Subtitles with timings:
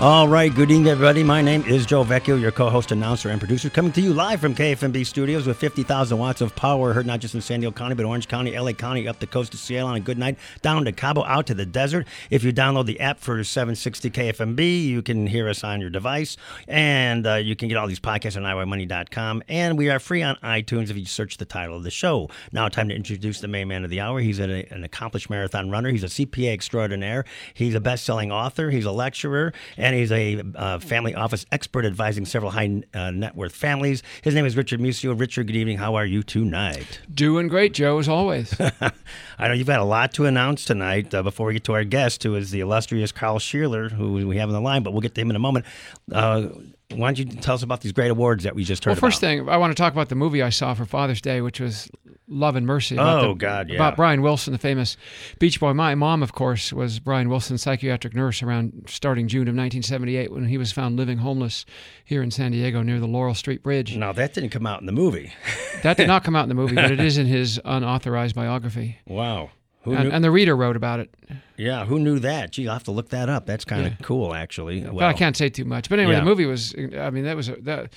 [0.00, 1.24] All right, good evening, everybody.
[1.24, 4.54] My name is Joe Vecchio, your co-host, announcer, and producer, coming to you live from
[4.54, 8.04] KFMB studios with 50,000 watts of power, heard not just in San Diego County, but
[8.04, 10.92] Orange County, LA County, up the coast of Seattle on a good night, down to
[10.92, 12.06] Cabo, out to the desert.
[12.30, 16.36] If you download the app for 760 KFMB, you can hear us on your device,
[16.68, 20.36] and uh, you can get all these podcasts on iymoney.com, and we are free on
[20.44, 22.30] iTunes if you search the title of the show.
[22.52, 24.20] Now, time to introduce the main man of the hour.
[24.20, 25.90] He's an, an accomplished marathon runner.
[25.90, 27.24] He's a CPA extraordinaire.
[27.52, 28.70] He's a best-selling author.
[28.70, 33.34] He's a lecturer, and he's a uh, family office expert advising several high uh, net
[33.34, 34.02] worth families.
[34.22, 35.18] His name is Richard Musio.
[35.18, 35.78] Richard, good evening.
[35.78, 37.00] How are you tonight?
[37.12, 38.58] Doing great, Joe, as always.
[39.38, 41.84] I know you've got a lot to announce tonight uh, before we get to our
[41.84, 45.00] guest, who is the illustrious Carl Sheeler, who we have on the line, but we'll
[45.00, 45.66] get to him in a moment.
[46.12, 46.48] Uh,
[46.94, 49.18] why don't you tell us about these great awards that we just heard well, first
[49.18, 49.28] about?
[49.28, 51.90] thing, I want to talk about the movie I saw for Father's Day, which was
[52.30, 52.94] Love and Mercy.
[52.94, 53.76] about Oh, the- God, yeah.
[53.76, 54.96] About Brian Wilson, the famous
[55.38, 55.72] Beach Boy.
[55.72, 60.46] My mom, of course, was Brian Wilson's psychiatric nurse around starting June of 1978 when
[60.46, 61.64] he was found living homeless
[62.04, 63.96] here in San Diego near the Laurel Street Bridge.
[63.96, 65.32] Now, that didn't come out in the movie.
[65.82, 68.98] That did not come out in the movie, but it is in his unauthorized biography.
[69.06, 69.50] wow.
[69.82, 71.14] Who And, and the reader wrote about it.
[71.56, 72.50] yeah, who knew that?
[72.50, 73.46] Gee, I'll have to look that up.
[73.46, 74.80] That's kind of cool, actually.
[74.80, 75.88] but I can't say too much.
[75.88, 76.20] But anyway, Yeah.
[76.20, 77.92] the movie was, I mean, that was, a, that,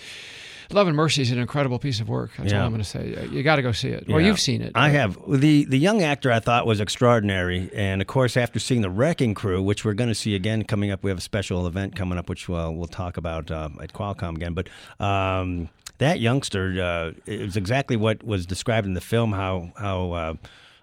[0.74, 2.32] Love and Mercy is an incredible piece of work.
[2.38, 2.60] That's Yeah.
[2.60, 3.28] all I'm going to say.
[3.32, 4.06] You got to go see it.
[4.10, 4.28] Or Yeah.
[4.28, 4.72] you've seen it.
[4.76, 5.18] I have.
[5.28, 9.34] The the young actor I thought was extraordinary, and of course, after seeing the Wrecking
[9.34, 12.18] Crew, which we're going to see again coming up, we have a special event coming
[12.18, 14.54] up, which uh, we'll talk about uh, at Qualcomm again.
[14.54, 19.34] But um, that youngster uh, is exactly what was described in the film.
[19.34, 20.34] How how uh,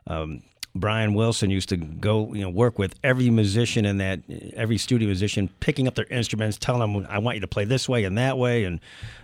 [0.06, 0.42] um,
[0.74, 4.20] Brian Wilson used to go, you know, work with every musician in that,
[4.54, 7.88] every studio musician, picking up their instruments, telling them, "I want you to play this
[7.88, 8.78] way and that way." And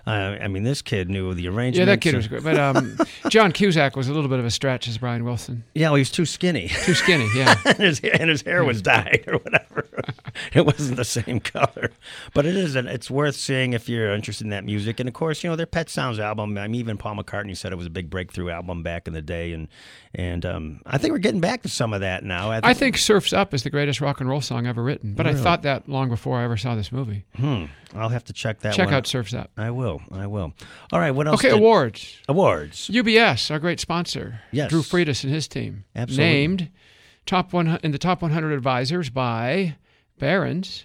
[0.07, 1.77] uh, I mean, this kid knew the arrangement.
[1.77, 2.43] Yeah, that kid was great.
[2.43, 2.99] But um,
[3.31, 5.65] John Cusack was a little bit of a stretch as Brian Wilson.
[5.75, 6.69] Yeah, well, he was too skinny.
[6.69, 7.55] Too skinny, yeah.
[7.65, 9.87] and, his, and his hair was dyed or whatever.
[10.53, 11.91] it wasn't the same color.
[12.35, 15.01] But it is, an, it's worth seeing if you're interested in that music.
[15.01, 17.73] And of course, you know, their Pet Sounds album, I mean, even Paul McCartney said
[17.73, 19.53] it was a big breakthrough album back in the day.
[19.53, 19.69] And
[20.15, 22.51] and um, I think we're getting back to some of that now.
[22.51, 25.15] I think Surf's Up is the greatest rock and roll song ever written.
[25.15, 27.25] But I thought that long before I ever saw this movie.
[27.35, 27.65] Hmm.
[27.95, 29.51] I'll have to check that Check out Surf's Up.
[29.57, 29.94] I will.
[30.13, 30.53] I will.
[30.93, 31.41] All right, what else?
[31.41, 32.19] Okay, did- awards.
[32.29, 32.89] Awards.
[32.93, 34.41] UBS, our great sponsor.
[34.53, 34.71] Yes.
[34.71, 35.85] Drew Friedis and his team.
[35.95, 36.25] Absolutely.
[36.25, 36.71] Named
[37.27, 39.77] top one in the top 100 advisors by
[40.19, 40.85] Barron's.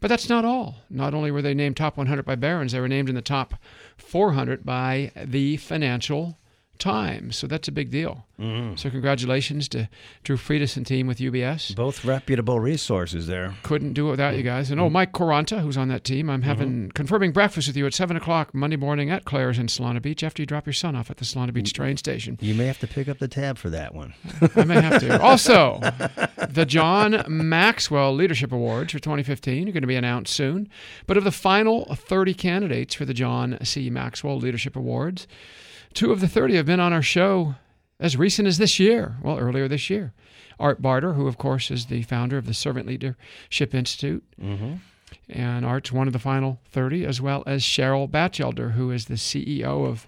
[0.00, 0.76] But that's not all.
[0.90, 3.54] Not only were they named top 100 by Barron's, they were named in the top
[3.96, 6.38] 400 by the Financial
[6.78, 7.36] Times.
[7.36, 8.24] So that's a big deal.
[8.40, 8.76] Mm-hmm.
[8.76, 9.88] So congratulations to
[10.22, 11.74] Drew Friedis and team with UBS.
[11.74, 13.54] Both reputable resources there.
[13.62, 14.46] Couldn't do it without you Mm-hmm.
[14.48, 14.70] guys.
[14.70, 17.94] And oh, Mike Quaranta, who's on that team, I'm having confirming breakfast with you at
[17.94, 21.10] seven o'clock Monday morning at Claire's in Solana Beach after you drop your son off
[21.10, 22.36] at the Solana Beach train station.
[22.40, 24.12] You may have to pick up the tab for that one.
[24.54, 25.16] I may have to.
[25.26, 25.80] Also,
[26.48, 30.68] the John Maxwell Leadership Awards for 2015 are going to be announced soon.
[31.06, 33.88] But of the final 30 candidates for the John C.
[33.90, 35.26] Maxwell Leadership Awards,
[35.96, 37.56] two of the 30 have been on our show
[37.98, 39.16] as recent as this year.
[39.22, 40.12] Well, earlier this year.
[40.60, 44.22] Art Barter, who, of course, is the founder of the Servant Leadership Institute.
[44.40, 44.74] Mm-hmm.
[45.28, 49.14] And Art's one of the final 30, as well as Cheryl Batchelder, who is the
[49.14, 50.06] CEO of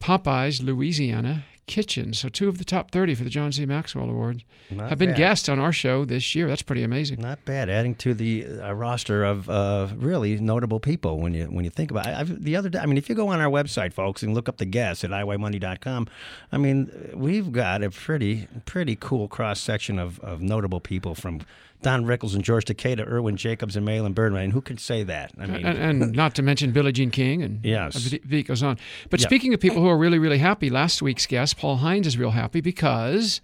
[0.00, 2.14] Popeyes Louisiana Kitchen.
[2.14, 3.66] So two of the top 30 for the John C.
[3.66, 5.16] Maxwell Awards Not have been bad.
[5.18, 6.46] guests on our show this year.
[6.48, 7.20] That's pretty amazing.
[7.20, 11.64] Not bad, adding to the uh, roster of uh, really notable people when you when
[11.64, 12.14] you think about it.
[12.14, 14.48] I've, the other day, I mean, if you go on our website, folks, and look
[14.48, 16.06] up the guests at iymoney.com,
[16.52, 21.40] I mean, we've got a pretty pretty cool cross section of, of notable people from
[21.82, 24.38] Don Rickles and George Takei to Irwin Jacobs and Malin Burnham.
[24.42, 25.32] And who could say that?
[25.38, 28.08] I mean, And, and not to mention Billie Jean King and Yes.
[28.26, 28.78] beat goes on.
[29.10, 29.26] But Yeah.
[29.26, 32.30] speaking of people who are really, really happy, last week's guest, Paul Hines, is real
[32.32, 33.40] happy because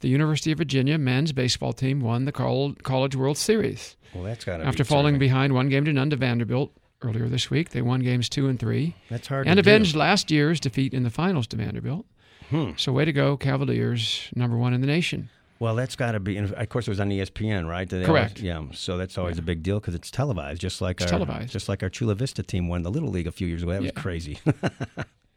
[0.00, 3.96] the University of Virginia men's baseball team won the College World Series.
[4.14, 6.72] well, that's got to After falling behind one game to none to Vanderbilt
[7.02, 8.94] earlier this week, they won games two and three.
[9.10, 9.68] That's hard and to do.
[9.70, 12.06] avenged last year's defeat in the finals to Vanderbilt.
[12.50, 12.72] Hmm.
[12.76, 15.30] So way to go, Cavaliers, number one in the nation.
[15.60, 16.36] Well, that's got to be.
[16.36, 17.88] And of course, it was on ESPN, right?
[17.88, 18.38] They Correct.
[18.38, 18.62] always- yeah.
[18.72, 21.52] So that's always a big deal because it's televised, just like It's our televised.
[21.52, 23.72] just like our Chula Vista team won the Little League a few years ago.
[23.72, 24.38] That was crazy.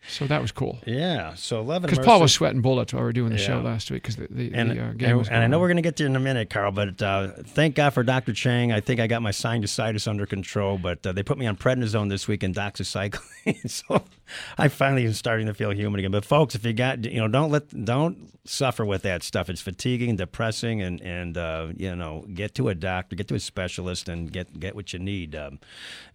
[0.09, 0.79] So that was cool.
[0.85, 1.33] yeah.
[1.35, 1.89] So eleven.
[1.89, 4.27] Because Paul was sweating bullets while we were doing the show last week because the,
[4.29, 6.07] the, And, the uh, game and, was and I know we're going to get there
[6.07, 8.31] in a minute, Carl, but uh, thank God for Dr.
[8.33, 8.71] Chang.
[8.71, 12.09] I think I got my sinusitis under control, but uh, they put me on prednisone
[12.09, 13.69] this week and doxycycline.
[13.69, 14.03] so
[14.57, 16.11] I finally am starting to feel human again.
[16.11, 19.49] But folks, if you got you know, don't let don't suffer with that stuff.
[19.49, 23.39] It's fatiguing, depressing, and and uh, you know, get to a doctor, get to a
[23.39, 25.35] specialist, and get get what you need.
[25.35, 25.59] Um,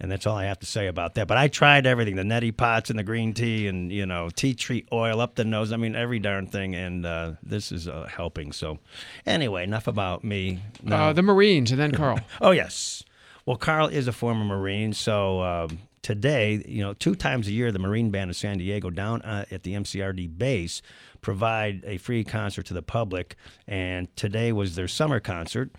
[0.01, 1.29] and that's all I have to say about that.
[1.29, 4.55] But I tried everything: the neti pots and the green tea, and you know, tea
[4.55, 5.73] tree oil up the nose.
[5.73, 6.75] I mean, every darn thing.
[6.75, 8.53] And uh, this is uh, helping.
[8.53, 8.79] So,
[9.27, 10.61] anyway, enough about me.
[10.83, 10.97] No.
[10.97, 12.21] Uh, the Marines, and then Carl.
[12.41, 13.05] oh yes.
[13.45, 15.43] Well, Carl is a former Marine, so.
[15.43, 19.23] Um, today, you know, two times a year, the Marine Band of San Diego down
[19.23, 20.83] uh, at the MCRD base
[21.21, 23.37] provide a free concert to the public.
[23.67, 25.71] And today was their summer concert.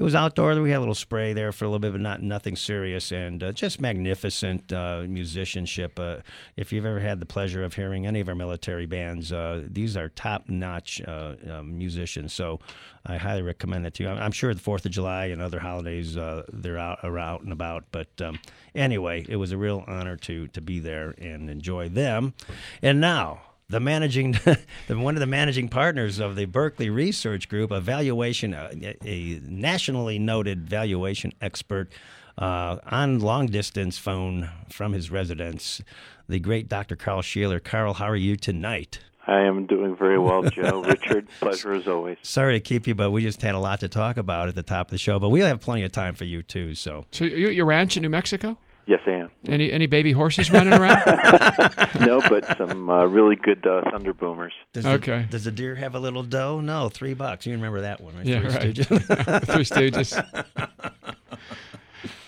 [0.00, 0.58] It was outdoor.
[0.62, 3.42] We had a little spray there for a little bit, but not nothing serious, and
[3.42, 6.00] uh, just magnificent uh, musicianship.
[6.00, 6.20] Uh,
[6.56, 9.98] if you've ever had the pleasure of hearing any of our military bands, uh, these
[9.98, 12.32] are top-notch uh, um, musicians.
[12.32, 12.60] So
[13.04, 14.08] I highly recommend it to you.
[14.08, 17.52] I'm sure the Fourth of July and other holidays uh, they're out are out and
[17.52, 17.84] about.
[17.92, 18.38] But um,
[18.74, 22.32] anyway, it was a real honor to to be there and enjoy them.
[22.80, 24.34] And now the managing,
[24.88, 29.40] one of the managing partners of the Berkeley Research Group, a valuation, uh, a, a
[29.44, 31.92] nationally noted valuation expert
[32.36, 35.80] uh, on long distance phone from his residence,
[36.28, 36.96] the great Dr.
[36.96, 37.62] Carl Sheeler.
[37.62, 39.00] Carl, how are you tonight?
[39.26, 40.82] I am doing very well, Joe.
[40.86, 42.18] Richard, pleasure as always.
[42.22, 44.62] Sorry to keep you, but we just had a lot to talk about at the
[44.62, 45.18] top of the show.
[45.20, 46.74] But we'll have plenty of time for you too.
[46.74, 48.56] So, so you, you ranch in New Mexico?
[48.90, 49.30] Yes, I am.
[49.46, 51.06] Any any baby horses running around?
[52.00, 54.52] no, but some uh, really good uh, thunder boomers.
[54.72, 55.22] Does okay.
[55.22, 56.60] The, does the deer have a little doe?
[56.60, 57.46] No, three bucks.
[57.46, 58.26] You remember that one, right?
[58.26, 58.74] Yeah, Three right.
[58.74, 59.44] Stooges.
[59.46, 60.68] Three Stooges.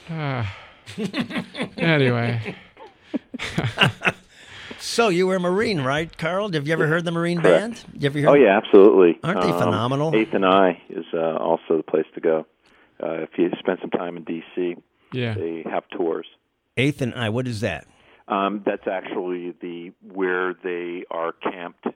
[0.09, 0.57] Ah.
[1.79, 2.55] anyway,
[4.79, 6.53] so you were a Marine, right, Carl?
[6.53, 7.83] Have you ever heard the Marine Band?
[7.93, 8.29] You ever hear?
[8.29, 9.19] Oh yeah, absolutely.
[9.25, 10.15] Aren't they Um, phenomenal?
[10.15, 12.47] Eighth and I is uh, also the place to go.
[13.03, 14.77] Uh, if you spend some time in D.C.,
[15.13, 15.35] yeah.
[15.35, 16.27] they have tours.
[16.77, 17.29] Eighth and I.
[17.29, 17.87] What is that?
[18.29, 21.87] Um, that's actually the where they are camped.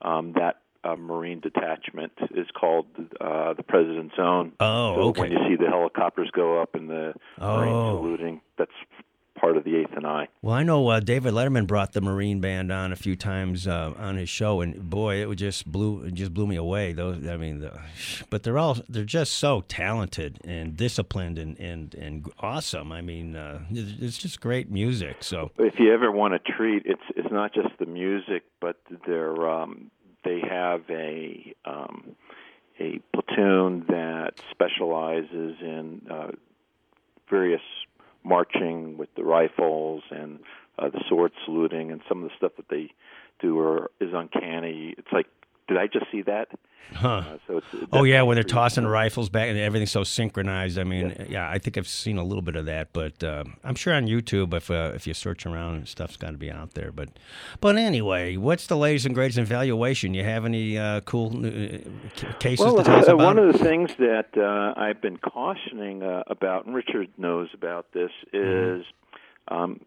[0.00, 2.86] Um, that uh, Marine detachment is called
[3.20, 4.52] uh, the President's Own.
[4.58, 5.20] Oh, so okay.
[5.22, 7.56] when you see the helicopters go up and the Oh.
[7.56, 8.72] Marines saluting, that's
[9.42, 10.28] part of the Eighth and I.
[10.40, 13.92] Well, I know uh, David Letterman brought the Marine Band on a few times uh,
[13.98, 16.92] on his show, and boy, it just blew it just blew me away.
[16.92, 17.78] Those, I mean, the,
[18.30, 22.92] but they're all they're just so talented and disciplined and and and awesome.
[22.92, 25.16] I mean, uh, it's just great music.
[25.20, 29.50] So If you ever want a treat, it's it's not just the music, but they're
[29.50, 29.90] um,
[30.24, 32.14] they have a um,
[32.78, 36.30] a platoon that specializes in uh,
[37.28, 37.60] various
[38.24, 40.38] marching with the rifles and
[40.78, 42.90] uh, the sword saluting, and some of the stuff that they
[43.40, 44.94] do are is uncanny.
[44.96, 45.26] It's like,
[45.72, 46.48] did I just see that?
[46.94, 47.08] Huh.
[47.08, 48.92] Uh, so it's, Oh yeah, when they're tossing cool.
[48.92, 50.78] rifles back and everything's so synchronized.
[50.78, 53.74] I mean, yeah, I think I've seen a little bit of that, but uh, I'm
[53.76, 56.92] sure on YouTube, if uh, if you search around, stuff's got to be out there.
[56.92, 57.08] But
[57.62, 60.12] but anyway, what's the latest and greatest in valuation?
[60.12, 61.78] You have any uh, cool uh,
[62.40, 63.24] cases Well, to tell us uh, about?
[63.24, 67.86] one of the things that uh, I've been cautioning uh, about, and Richard knows about
[67.94, 68.80] this, Mm-hmm.
[68.80, 68.86] is
[69.48, 69.80] um,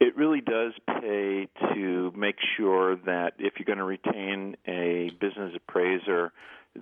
[0.00, 5.52] it really does pay to make sure that if you're going to retain a business
[5.54, 6.32] appraiser,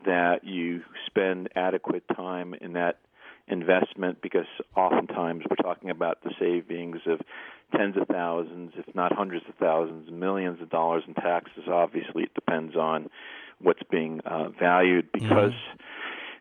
[0.07, 2.99] that you spend adequate time in that
[3.49, 4.47] investment because
[4.77, 7.21] oftentimes we're talking about the savings of
[7.77, 11.65] tens of thousands, if not hundreds of thousands, millions of dollars in taxes.
[11.69, 13.11] Obviously, it depends on
[13.61, 15.53] what's being uh, valued because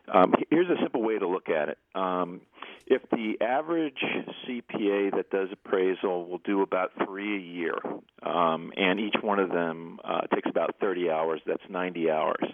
[0.08, 1.78] um, here's a simple way to look at it.
[1.94, 2.40] Um,
[2.86, 4.02] if the average
[4.46, 7.76] CPA that does appraisal will do about three a year,
[8.22, 12.44] um, and each one of them uh, takes about 30 hours, that's 90 hours.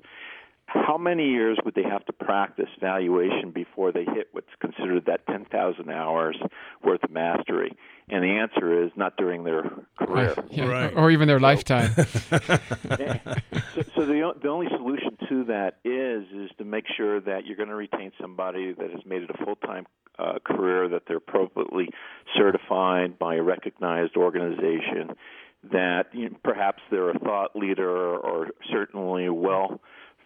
[0.67, 5.27] How many years would they have to practice valuation before they hit what's considered that
[5.27, 6.37] 10,000 hours
[6.85, 7.75] worth of mastery?
[8.11, 9.63] And the answer is not during their
[9.99, 10.35] career.
[10.51, 10.93] Yeah, Right.
[10.97, 11.91] Or even their lifetime.
[11.95, 12.07] so,
[13.95, 17.69] so the the only solution to that is is to make sure that you're going
[17.69, 19.87] to retain somebody that has made it a full time
[20.19, 21.91] uh, career, that they're appropriately
[22.37, 25.15] certified by a recognized organization,
[25.71, 29.81] that you know, perhaps they're a thought leader or certainly well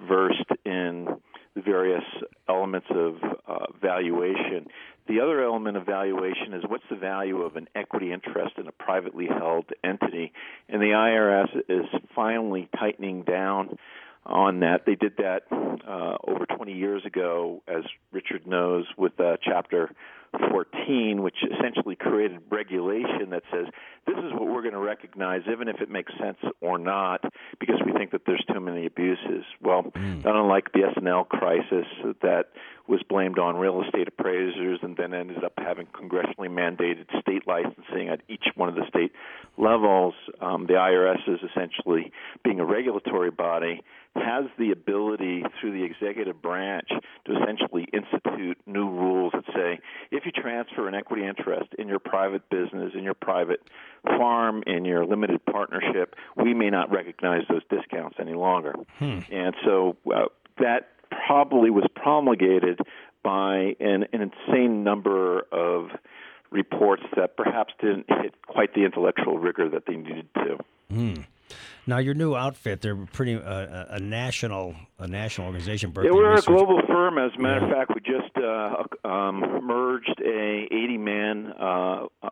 [0.09, 1.07] versed in
[1.55, 2.05] the various
[2.49, 4.67] elements of uh, valuation.
[5.09, 8.73] The other element of valuation is what's the value of an equity interest in a
[8.73, 10.32] privately held entity,
[10.68, 13.76] and the IRS is finally tightening down
[14.26, 14.80] on that.
[14.85, 19.90] They did that uh, over 20 years ago, as Richard knows, with uh, Chapter
[20.50, 23.66] 14, which essentially created regulation that says
[24.06, 27.23] this is what we're going to recognize, even if it makes sense or not,
[27.61, 29.44] because we think that there's too many abuses.
[29.61, 31.87] Well, not unlike the S&L crisis
[32.23, 32.47] that
[32.88, 38.09] was blamed on real estate appraisers and then ended up having congressionally mandated state licensing
[38.09, 39.12] at each one of the state
[39.56, 43.82] levels, um, the IRS is essentially being a regulatory body
[44.14, 46.88] has the ability through the executive branch
[47.25, 49.80] to essentially institute new rules that say
[50.11, 53.61] if you transfer an equity interest in your private business, in your private
[54.04, 58.75] farm, in your limited partnership, we may not recognize those discounts any longer.
[58.99, 59.21] Hmm.
[59.30, 60.26] And so uh,
[60.59, 60.88] that
[61.26, 62.80] probably was promulgated
[63.23, 65.90] by an, an insane number of
[66.50, 70.59] reports that perhaps didn't hit quite the intellectual rigor that they needed to.
[70.90, 71.14] Hmm.
[71.87, 75.90] Now, your new outfit, they're pretty uh, a national a national organization.
[75.90, 76.49] Berkeley yeah, we're Research.
[76.49, 77.18] a global firm.
[77.18, 77.66] As a matter yeah.
[77.66, 82.30] of fact, we just uh, um, merged a 80 man uh, office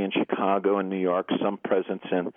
[0.00, 2.32] primarily in Chicago and New York, some presence in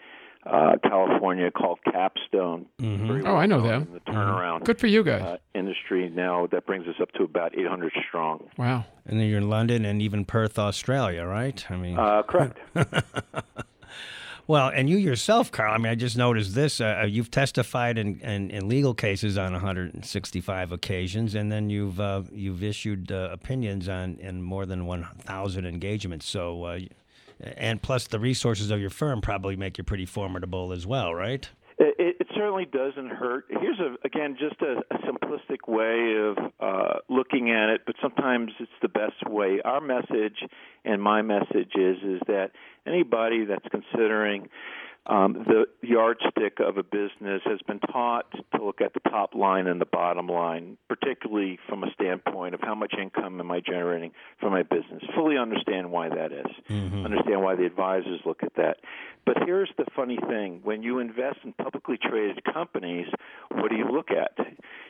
[0.46, 2.66] uh, California called Capstone.
[2.80, 3.26] Mm-hmm.
[3.26, 3.88] Oh, I know them.
[3.94, 4.66] The turnaround.
[4.66, 5.22] Good for you guys.
[5.22, 8.50] Uh, industry now that brings us up to about 800 strong.
[8.58, 8.86] Wow.
[9.06, 11.66] And then you're in London and even Perth, Australia, right?
[11.70, 12.60] I mean, uh, correct.
[14.46, 16.82] Well, and you yourself, Carl, I mean, I just noticed this.
[16.82, 22.00] Uh, uh you've testified in, in, in, legal cases on 165 occasions, and then you've
[22.00, 26.26] uh, you've issued uh, opinions on in more than 1,000 engagements.
[26.26, 26.80] So, uh,
[27.58, 31.50] and plus the resources of your firm probably make you pretty formidable as well, right?
[31.80, 33.46] It, it certainly doesn't hurt.
[33.50, 38.52] Here's a again just a, a simplistic way of uh, looking at it, but sometimes
[38.60, 39.60] it's the best way.
[39.66, 40.38] Our message
[40.86, 42.52] and my message is is that
[42.86, 44.50] anybody that's considering
[45.06, 49.68] um, the yardstick of a business has been taught to look at the top line
[49.68, 54.12] and the bottom line, particularly from a standpoint of how much income am I generating
[54.40, 55.04] from my business.
[55.14, 56.46] Fully understand why that is.
[56.70, 57.04] Mm-hmm.
[57.04, 58.78] Understand why the advisors look at that.
[59.26, 63.08] But here's the funny thing when you invest in publicly traded companies,
[63.52, 64.38] what do you look at?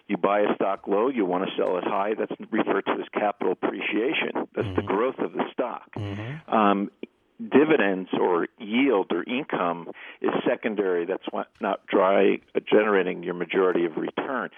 [0.07, 2.13] You buy a stock low, you want to sell it high.
[2.17, 4.47] That's referred to as capital appreciation.
[4.55, 4.75] That's mm-hmm.
[4.75, 5.89] the growth of the stock.
[5.95, 6.53] Mm-hmm.
[6.53, 6.91] Um,
[7.39, 9.89] dividends or yield or income
[10.21, 11.05] is secondary.
[11.05, 11.23] That's
[11.59, 14.49] not dry uh, generating your majority of return.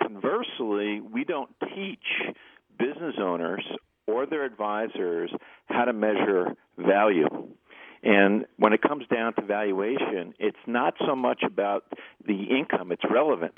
[0.00, 2.34] Conversely, we don't teach
[2.78, 3.64] business owners
[4.06, 5.30] or their advisors
[5.66, 7.28] how to measure value.
[8.02, 11.84] And when it comes down to valuation, it's not so much about
[12.26, 13.54] the income, it's relevant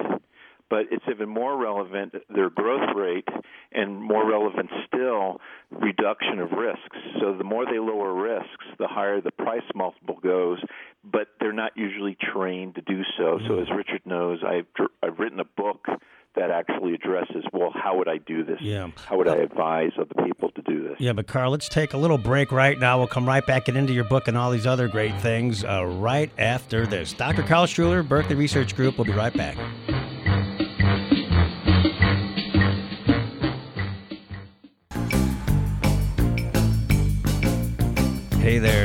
[0.75, 3.29] but it's even more relevant their growth rate
[3.71, 5.41] and more relevant still
[5.71, 6.97] reduction of risks.
[7.21, 10.59] So the more they lower risks the higher the price multiple goes
[11.05, 13.39] but they're not usually trained to do so.
[13.47, 14.67] So as richard knows i've
[15.01, 15.87] i've written a book
[16.35, 18.59] that actually addresses well how would i do this?
[18.61, 18.89] Yeah.
[19.07, 20.97] How would i advise other people to do this?
[20.99, 22.99] Yeah but carl let's take a little break right now.
[22.99, 25.87] We'll come right back and into your book and all these other great things uh,
[25.87, 27.13] right after this.
[27.13, 29.57] Dr carl sheeler berkeley research group we'll be right back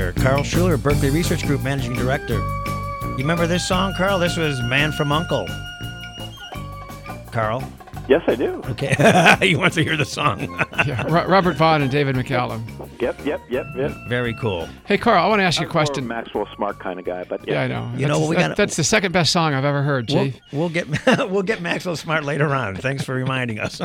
[0.09, 2.39] Hey Carl Sheeler, Berkeley Research Group Managing Director.
[2.39, 4.17] You remember this song, Carl?
[4.17, 5.47] This was Man from Uncle.
[7.31, 7.63] Carl?
[8.07, 8.59] Yes, I do.
[8.69, 8.95] Okay.
[9.47, 10.39] you want to hear the song?
[10.87, 12.67] yeah, Robert Vaughn and David McCallum.
[12.99, 13.91] Yep, yep, yep, yep.
[14.07, 14.67] Very cool.
[14.85, 16.07] Hey, Carl, I want to ask you a question.
[16.07, 17.91] Maxwell Smart kind of guy, but yeah, yeah I know.
[17.93, 20.39] You that's, know, we that, got that's the second best song I've ever heard, Chief.
[20.51, 20.87] We'll, we'll get
[21.29, 22.75] we'll get Maxwell Smart later on.
[22.77, 23.79] Thanks for reminding us.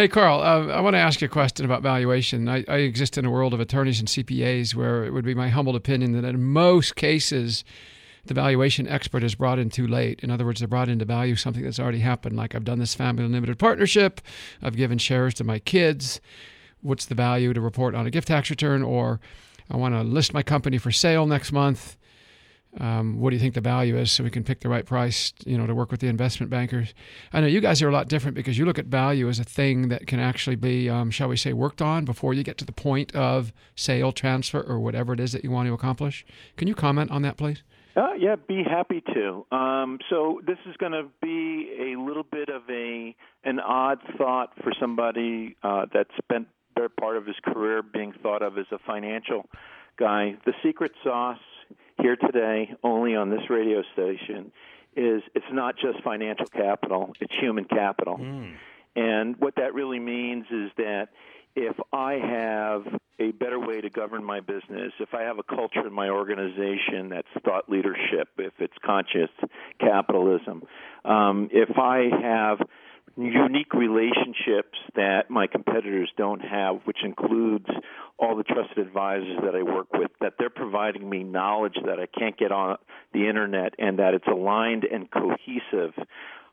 [0.00, 2.48] Hey, Carl, uh, I want to ask you a question about valuation.
[2.48, 5.50] I, I, exist in a world of attorneys and CPAs where it would be my
[5.50, 7.64] humble opinion that in most cases,
[8.24, 10.20] the valuation expert is brought in too late.
[10.20, 12.34] In other words, they're brought in to value something that's already happened.
[12.34, 14.22] Like I've done this family limited partnership,
[14.62, 16.18] I've given shares to my kids.
[16.80, 18.82] What's the value to report on a gift tax return?
[18.82, 19.20] Or
[19.70, 21.98] I want to list my company for sale next month
[22.78, 25.32] um, what do you think the value is so we can pick the right price
[25.44, 26.94] you know to work with the investment bankers
[27.32, 29.44] i know you guys are a lot different because you look at value as a
[29.44, 32.64] thing that can actually be um, shall we say worked on before you get to
[32.64, 36.24] the point of sale transfer or whatever it is that you want to accomplish
[36.56, 37.62] can you comment on that please
[37.96, 39.44] uh, yeah, be happy to.
[39.50, 44.52] Um, so this is going to be a little bit of a an odd thought
[44.62, 46.46] for somebody uh, that spent
[46.76, 49.46] their part of his career being thought of as a financial
[49.98, 50.36] guy.
[50.46, 51.38] The secret sauce
[52.02, 54.52] here today, only on this radio station,
[54.96, 58.18] is it's not just financial capital, it's human capital.
[58.18, 58.54] Mm.
[58.96, 61.08] And what that really means is that
[61.54, 65.86] if I have a better way to govern my business, if I have a culture
[65.86, 69.30] in my organization that's thought leadership, if it's conscious
[69.78, 70.62] capitalism,
[71.04, 72.58] um, if I have
[73.22, 77.66] unique relationships that my competitors don't have, which includes
[78.18, 82.06] all the trusted advisors that I work with, that they're providing me knowledge that I
[82.06, 82.76] can't get on
[83.12, 85.94] the internet and that it's aligned and cohesive.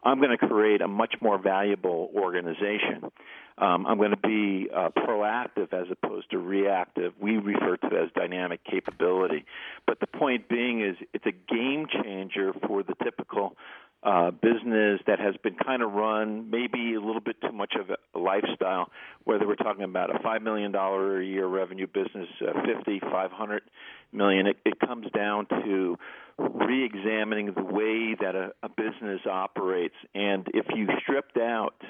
[0.04, 3.12] I'm going to create a much more valuable organization.
[3.58, 7.14] Um, I'm going to be uh, proactive as opposed to reactive.
[7.20, 9.46] We refer to it as dynamic capability.
[9.88, 13.58] But the point being is it's a game changer for the typical
[14.04, 17.90] uh, business that has been kind of run maybe a little bit too much of
[17.90, 18.90] a lifestyle,
[19.24, 23.64] whether we're talking about a $5 million a year revenue business, uh, 50, 500
[24.12, 25.98] million, it, it comes down to
[26.38, 29.96] re-examining the way that a, a business operates.
[30.14, 31.82] And if you stripped out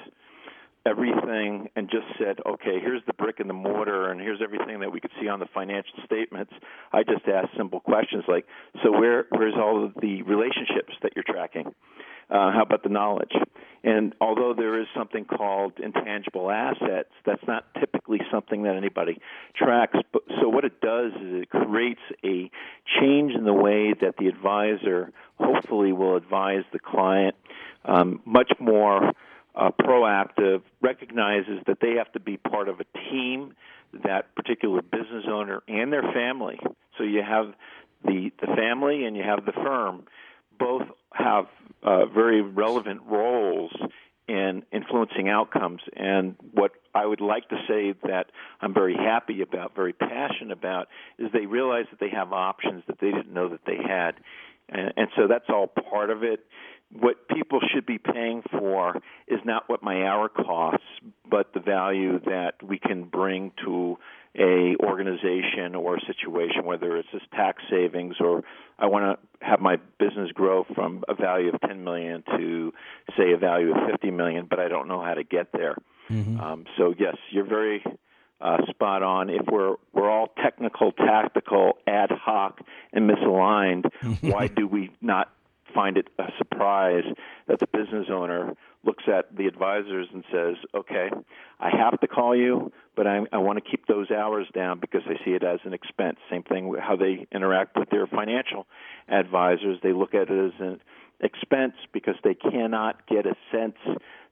[0.88, 4.92] everything and just said, okay, here's the brick and the mortar, and here's everything that
[4.92, 6.52] we could see on the financial statements.
[6.92, 8.46] I just asked simple questions like,
[8.82, 11.66] so where where's all of the relationships that you're tracking?
[12.30, 13.32] Uh, how about the knowledge?
[13.82, 19.18] And although there is something called intangible assets, that's not typically something that anybody
[19.56, 19.96] tracks.
[20.12, 22.50] But, so what it does is it creates a
[23.00, 27.34] change in the way that the advisor hopefully will advise the client
[27.84, 29.12] um, much more
[29.58, 33.54] uh, proactive, recognizes that they have to be part of a team,
[34.04, 36.58] that particular business owner and their family.
[36.96, 37.54] So you have
[38.04, 40.04] the the family and you have the firm,
[40.58, 41.46] both have
[41.82, 43.72] uh, very relevant roles
[44.28, 45.80] in influencing outcomes.
[45.96, 48.26] And what I would like to say that
[48.60, 50.88] I'm very happy about, very passionate about,
[51.18, 54.12] is they realize that they have options that they didn't know that they had.
[54.68, 56.44] And, and so that's all part of it
[56.92, 60.86] what people should be paying for is not what my hour costs,
[61.28, 63.98] but the value that we can bring to
[64.38, 68.42] a organization or a situation, whether it's just tax savings or
[68.78, 72.72] I want to have my business grow from a value of 10 million to
[73.16, 75.76] say a value of 50 million, but I don't know how to get there.
[76.08, 76.40] Mm-hmm.
[76.40, 77.82] Um, so yes, you're very
[78.40, 79.30] uh, spot on.
[79.30, 82.60] If we're we're all technical, tactical, ad hoc,
[82.92, 83.90] and misaligned,
[84.20, 85.30] why do we not
[85.74, 87.04] find it a surprise
[87.46, 91.10] that the business owner looks at the advisors and says, "Okay,
[91.60, 95.02] I have to call you, but I, I want to keep those hours down because
[95.06, 98.66] I see it as an expense." Same thing how they interact with their financial
[99.08, 100.80] advisors; they look at it as an
[101.20, 103.76] expense because they cannot get a sense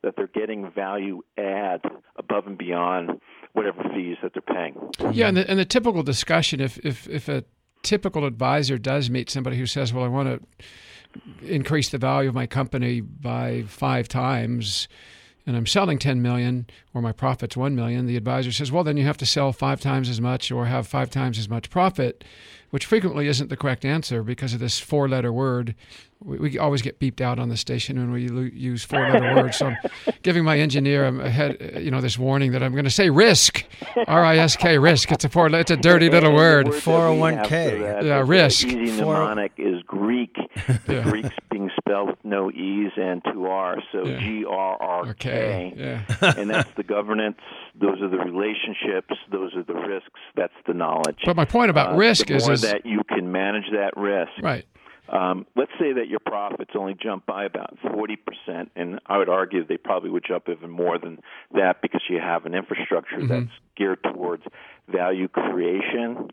[0.03, 1.81] that they're getting value add
[2.17, 3.21] above and beyond
[3.53, 4.77] whatever fees that they're paying.
[5.13, 7.45] Yeah, and the, and the typical discussion, if if if a
[7.83, 10.65] typical advisor does meet somebody who says, "Well, I want to."
[11.43, 14.89] Increase the value of my company by five times
[15.47, 18.97] and I'm selling 10 million or my profit's 1 million, the advisor says, well, then
[18.97, 22.25] you have to sell five times as much or have five times as much profit,
[22.71, 25.75] which frequently isn't the correct answer because of this four letter word
[26.25, 29.35] we, we, always get beeped out on the station when we lo- use four letter
[29.35, 29.59] words.
[29.59, 29.77] So I'm
[30.23, 32.91] giving my engineer um, a head, uh, you know, this warning that I'm going to
[32.91, 33.65] say risk,
[34.07, 35.13] R I S K, risk.
[35.13, 36.75] It's a four, it's a dirty little word.
[36.75, 37.81] Four hundred one k.
[37.81, 38.67] Yeah, risk.
[38.67, 40.37] Easy mnemonic is Greek.
[40.87, 41.03] The yeah.
[41.03, 45.75] Greek's being spelled with no e's and two r's, so G R R K.
[45.77, 46.35] Yeah.
[46.37, 47.39] And that's the governance.
[47.79, 49.15] Those are the relationships.
[49.31, 50.09] Those are the risks.
[50.35, 51.19] That's the knowledge.
[51.25, 54.33] But my point about uh, risk is, is that you can manage that risk.
[54.43, 54.67] Right
[55.09, 58.19] um, let's say that your profits only jump by about 40%,
[58.75, 61.21] and I would argue they probably would jump even more than
[61.55, 63.29] that because you have an infrastructure mm-hmm.
[63.29, 64.43] that's geared towards
[64.89, 66.31] value creation.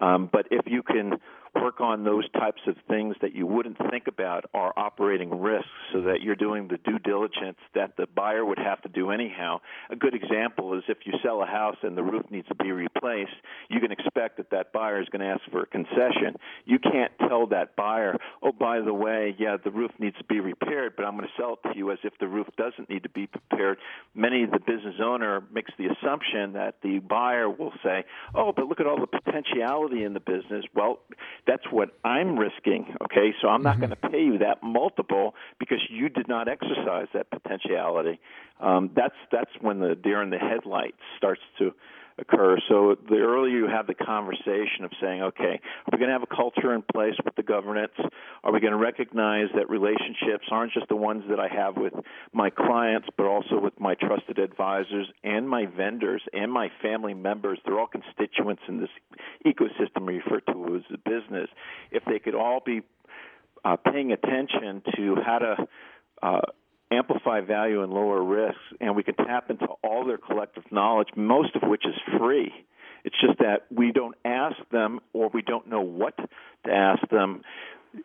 [0.00, 1.14] Um, but if you can
[1.54, 6.02] work on those types of things that you wouldn't think about are operating risks so
[6.02, 9.60] that you're doing the due diligence that the buyer would have to do anyhow.
[9.90, 12.72] A good example is if you sell a house and the roof needs to be
[12.72, 13.34] replaced,
[13.68, 16.36] you can expect that that buyer is going to ask for a concession.
[16.64, 20.40] You can't tell that buyer, oh, by the way, yeah, the roof needs to be
[20.40, 23.02] repaired, but I'm going to sell it to you as if the roof doesn't need
[23.02, 23.78] to be repaired.
[24.14, 28.66] Many of the business owner makes the assumption that the buyer will say, oh, but
[28.66, 30.64] look at all the potentiality in the business.
[30.74, 31.00] Well,
[31.46, 32.94] that's what I'm risking.
[33.04, 33.80] Okay, so I'm not mm-hmm.
[33.80, 38.20] going to pay you that multiple because you did not exercise that potentiality.
[38.60, 41.72] Um, that's that's when the deer in the headlights starts to
[42.20, 42.58] occur.
[42.68, 46.22] So the earlier you have the conversation of saying, okay, are we going to have
[46.22, 47.92] a culture in place with the governance?
[48.44, 51.94] Are we going to recognize that relationships aren't just the ones that I have with
[52.32, 57.58] my clients, but also with my trusted advisors and my vendors and my family members?
[57.64, 58.90] They're all constituents in this
[59.46, 61.48] ecosystem referred to as a business.
[61.90, 62.82] If they could all be
[63.64, 65.56] uh, paying attention to how to
[66.22, 66.40] uh,
[66.90, 71.54] amplify value and lower risks, and we can tap into all their collective knowledge, most
[71.56, 72.52] of which is free.
[73.04, 77.42] It's just that we don't ask them or we don't know what to ask them.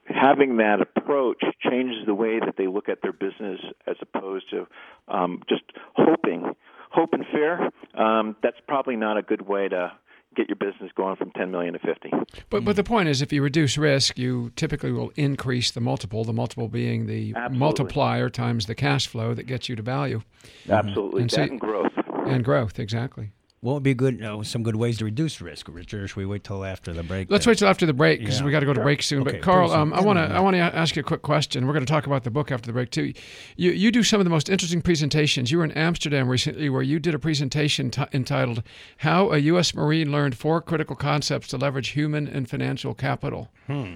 [0.05, 4.67] Having that approach changes the way that they look at their business as opposed to
[5.07, 5.63] um, just
[5.95, 6.55] hoping,
[6.89, 7.69] hope and fear.
[7.93, 9.91] Um, that's probably not a good way to
[10.35, 12.11] get your business going from 10 million to 50.
[12.49, 16.23] But but the point is, if you reduce risk, you typically will increase the multiple.
[16.23, 17.57] The multiple being the Absolutely.
[17.59, 20.21] multiplier times the cash flow that gets you to value
[20.69, 21.93] Absolutely, And so- and growth.
[22.27, 22.79] and growth.
[22.79, 23.31] Exactly.
[23.65, 24.21] What would be good?
[24.23, 26.03] Uh, some good ways to reduce risk, Richard.
[26.03, 27.31] Or should we wait till after the break?
[27.31, 27.51] Let's there?
[27.51, 28.45] wait till after the break because Yeah.
[28.45, 29.23] we got to go to break soon.
[29.23, 30.25] Okay, but Carl, um, I want to.
[30.25, 31.65] I want to ask you a quick question.
[31.65, 33.11] We're going to talk about the book after the break too.
[33.57, 35.51] You you do some of the most interesting presentations.
[35.51, 38.61] You were in Amsterdam recently where you did a presentation t- entitled
[38.97, 39.73] "How a U.S.
[39.73, 43.95] Marine Learned Four Critical Concepts to Leverage Human and Financial Capital." Hmm.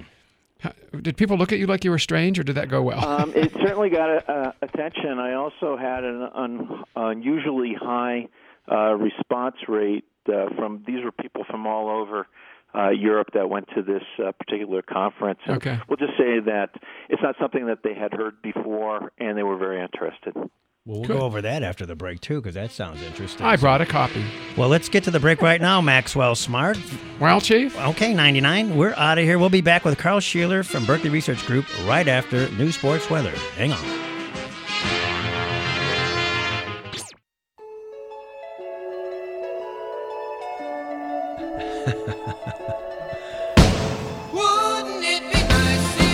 [1.01, 3.07] Did people look at you like you were strange, or did that go well?
[3.07, 5.19] Um, it certainly got uh, attention.
[5.19, 8.27] I also had an un- unusually high
[8.71, 12.27] uh, response rate uh, from these were people from all over
[12.75, 15.39] uh, Europe that went to this uh, particular conference.
[15.45, 15.79] And Okay.
[15.89, 16.69] We'll just say that
[17.09, 20.33] it's not something that they had heard before, and they were very interested.
[20.35, 20.49] Well,
[20.85, 21.17] we'll Good.
[21.17, 23.45] go over that after the break too, because that sounds interesting.
[23.45, 24.23] I brought a copy.
[24.55, 26.77] Well, let's get to the break right now, Maxwell Smart.
[27.19, 27.77] Well, Chief.
[27.77, 28.77] Okay, 99.
[28.77, 29.37] We're out of here.
[29.39, 33.33] We'll be back with Carl Sheeler from Berkeley Research Group right after New Sports Weather.
[33.55, 34.18] Hang on.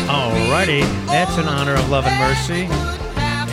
[0.08, 2.68] Alrighty, that's in honor of Love and Mercy.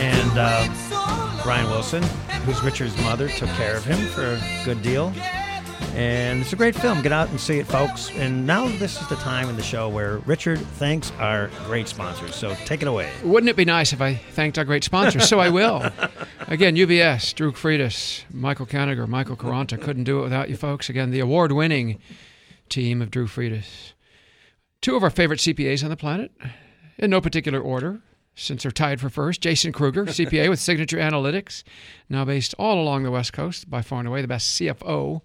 [0.01, 2.03] And uh, Brian Wilson,
[2.45, 5.13] who's Richard's mother, took care of him for a good deal.
[5.95, 7.01] And it's a great film.
[7.03, 8.09] Get out and see it, folks.
[8.11, 12.35] And now this is the time in the show where Richard thanks our great sponsors.
[12.35, 13.11] So take it away.
[13.23, 15.27] Wouldn't it be nice if I thanked our great sponsors?
[15.27, 15.83] So I will.
[16.53, 19.81] Again, UBS, Drew Freitas, Michael Kaniger, Michael Caranta.
[19.81, 20.87] Couldn't do it without you folks.
[20.87, 21.97] Again, the award winning
[22.69, 23.93] team of Drew Freitas.
[24.79, 26.31] Two of our favorite CPAs on the planet,
[26.99, 28.01] in no particular order,
[28.35, 29.41] since they're tied for first.
[29.41, 31.63] Jason Kruger, CPA with Signature Analytics,
[32.07, 35.21] now based all along the West Coast, by far and away the best CFO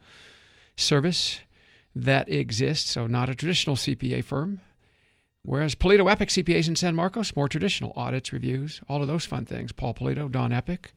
[0.78, 1.40] service
[1.94, 2.88] that exists.
[2.88, 4.62] So, not a traditional CPA firm.
[5.42, 9.44] Whereas Polito Epic CPAs in San Marcos, more traditional audits, reviews, all of those fun
[9.44, 9.72] things.
[9.72, 10.94] Paul Polito, Don Epic.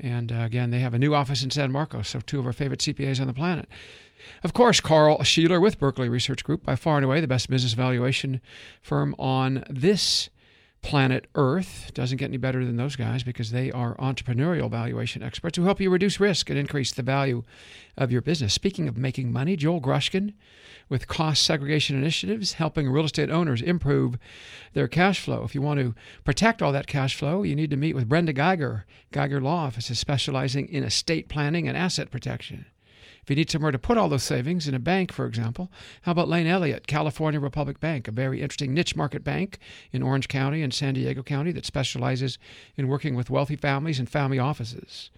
[0.00, 2.52] And uh, again, they have a new office in San Marcos, so two of our
[2.52, 3.68] favorite CPAs on the planet.
[4.42, 7.72] Of course, Carl Sheeler with Berkeley Research Group, by far and away the best business
[7.72, 8.40] valuation
[8.80, 10.30] firm on this
[10.82, 11.90] planet Earth.
[11.94, 15.80] Doesn't get any better than those guys because they are entrepreneurial valuation experts who help
[15.80, 17.42] you reduce risk and increase the value
[17.96, 18.54] of your business.
[18.54, 20.34] Speaking of making money, Joel Grushkin
[20.88, 24.18] with cost segregation initiatives, helping real estate owners improve
[24.72, 25.44] their cash flow.
[25.44, 28.32] If you want to protect all that cash flow, you need to meet with Brenda
[28.32, 28.86] Geiger.
[29.12, 32.66] Geiger Law Office is specializing in estate planning and asset protection.
[33.28, 36.12] If you need somewhere to put all those savings in a bank, for example, how
[36.12, 39.58] about Lane Elliott, California Republic Bank, a very interesting niche market bank
[39.92, 42.38] in Orange County and San Diego County that specializes
[42.74, 45.10] in working with wealthy families and family offices.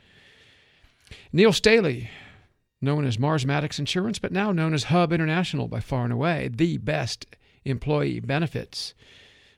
[1.32, 2.10] Neil Staley,
[2.80, 6.50] known as Mars Maddox Insurance, but now known as Hub International by far and away,
[6.52, 7.26] the best
[7.64, 8.92] employee benefits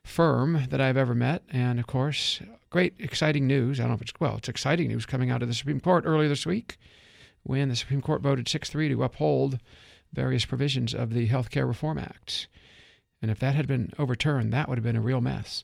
[0.05, 1.43] firm that I've ever met.
[1.51, 3.81] And of course, great exciting news.
[3.81, 6.05] I don't know if it's, well, it's exciting news coming out of the Supreme Court
[6.07, 6.77] earlier this week
[7.43, 9.59] when the Supreme Court voted 6 3 to uphold
[10.13, 12.49] various provisions of the Health Care Reform Act.
[13.21, 15.63] And if that had been overturned, that would have been a real mess.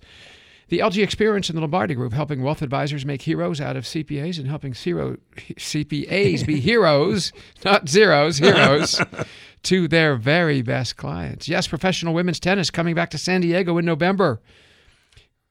[0.69, 4.39] The LG Experience and the Lombardi Group helping wealth advisors make heroes out of CPAs
[4.39, 7.33] and helping zero, CPAs be heroes,
[7.65, 9.01] not zeros, heroes,
[9.63, 11.49] to their very best clients.
[11.49, 14.43] Yes, professional women's tennis coming back to San Diego in November.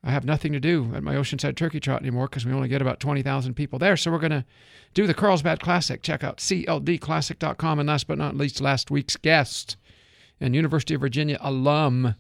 [0.04, 2.82] I have nothing to do at my Oceanside Turkey Trot anymore because we only get
[2.82, 3.98] about 20,000 people there.
[3.98, 4.46] So we're going to
[4.94, 6.02] do the Carlsbad Classic.
[6.02, 7.80] Check out cldclassic.com.
[7.80, 9.78] And last but not least, last week's guest
[10.40, 12.16] and University of Virginia alum,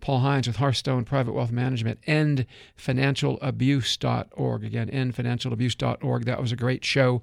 [0.00, 4.64] Paul Hines with Hearthstone Private Wealth Management, endfinancialabuse.org.
[4.64, 6.24] Again, endfinancialabuse.org.
[6.24, 7.22] That was a great show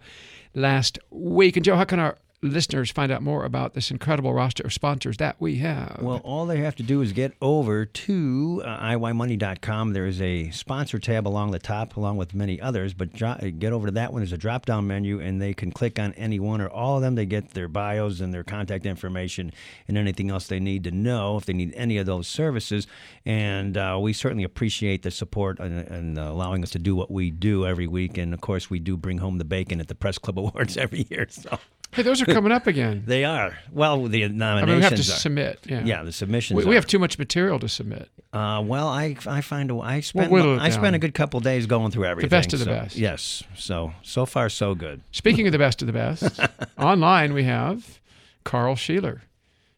[0.56, 1.56] last week.
[1.56, 5.18] And Joe, how can our listeners find out more about this incredible roster of sponsors
[5.18, 6.00] that we have?
[6.02, 9.94] Well, all they have to do is get over to uh, iymoney.com.
[9.94, 12.94] There is a sponsor tab along the top, along with many others.
[12.94, 14.22] But get over to that one.
[14.22, 17.02] There's a drop down menu, and they can click on any one or all of
[17.02, 17.16] them.
[17.16, 19.52] They get their bios and their contact information
[19.88, 22.88] and anything else they need to know if they need any of those services.
[23.26, 27.12] And uh, we certainly appreciate the support and, and uh, allowing us to do what
[27.12, 28.18] we do every week.
[28.18, 31.06] And of course, we do bring home the bacon at the Press Club Awards every
[31.10, 31.28] year.
[31.30, 31.60] So
[31.92, 33.04] hey, those are coming up again.
[33.08, 33.58] they are.
[33.72, 34.64] Well, the nominations.
[34.64, 35.04] I mean, we have to are.
[35.04, 35.60] submit.
[35.68, 35.84] Yeah.
[35.84, 36.58] Yeah, the submissions.
[36.58, 36.76] We, we are.
[36.76, 38.10] have too much material to submit.
[38.32, 41.40] Uh, well, I I find a, I spent whittle it I spent a good couple
[41.40, 42.30] days going through everything.
[42.30, 42.96] The best of the best.
[42.96, 43.44] Yes.
[43.56, 45.02] So so far so good.
[45.12, 46.40] Speaking of the best of the best,
[46.78, 48.00] online we have
[48.44, 49.22] Carl Sheeler,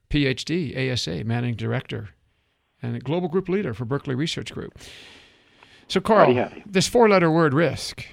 [0.10, 2.10] PhD, ASA, Managing Director,
[2.82, 4.78] and a Global Group Leader for Berkeley Research Group.
[5.88, 6.64] So, Carl, Howdy, howdy.
[6.66, 8.06] this four-letter word risk.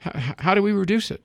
[0.00, 1.22] How, how do we reduce it?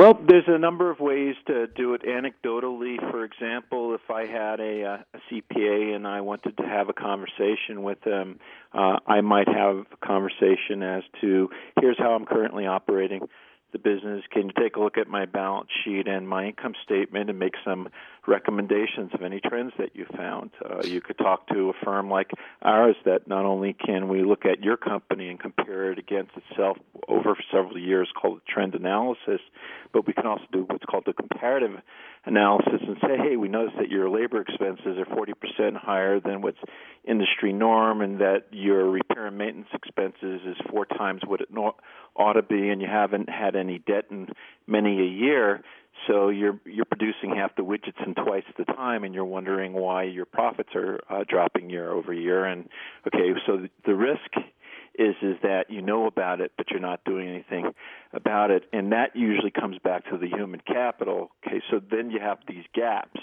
[0.00, 2.98] Well, there's a number of ways to do it anecdotally.
[3.10, 6.94] For example, if I had a, uh, a CPA and I wanted to have a
[6.94, 8.40] conversation with them,
[8.72, 11.50] uh, I might have a conversation as to
[11.82, 13.28] here's how I'm currently operating
[13.72, 14.22] the business.
[14.30, 17.54] Can you take a look at my balance sheet and my income statement and make
[17.64, 17.88] some
[18.26, 20.50] recommendations of any trends that you found?
[20.64, 22.30] Uh, you could talk to a firm like
[22.62, 26.76] ours that not only can we look at your company and compare it against itself
[27.08, 29.40] over several years called trend analysis,
[29.92, 31.80] but we can also do what's called the comparative
[32.26, 36.58] analysis and say, hey, we noticed that your labor expenses are 40% higher than what's
[37.04, 41.50] industry norm and that your repair and maintenance expenses is four times what it
[42.20, 44.28] ought to be and you haven't had any debt in
[44.66, 45.62] many a year
[46.06, 50.04] so you're you're producing half the widgets in twice the time and you're wondering why
[50.04, 52.44] your profits are uh, dropping year over year.
[52.44, 52.68] And
[53.06, 54.30] okay so the risk
[54.98, 57.72] is is that you know about it but you're not doing anything
[58.12, 58.64] about it.
[58.72, 61.30] And that usually comes back to the human capital.
[61.46, 63.20] Okay so then you have these gaps.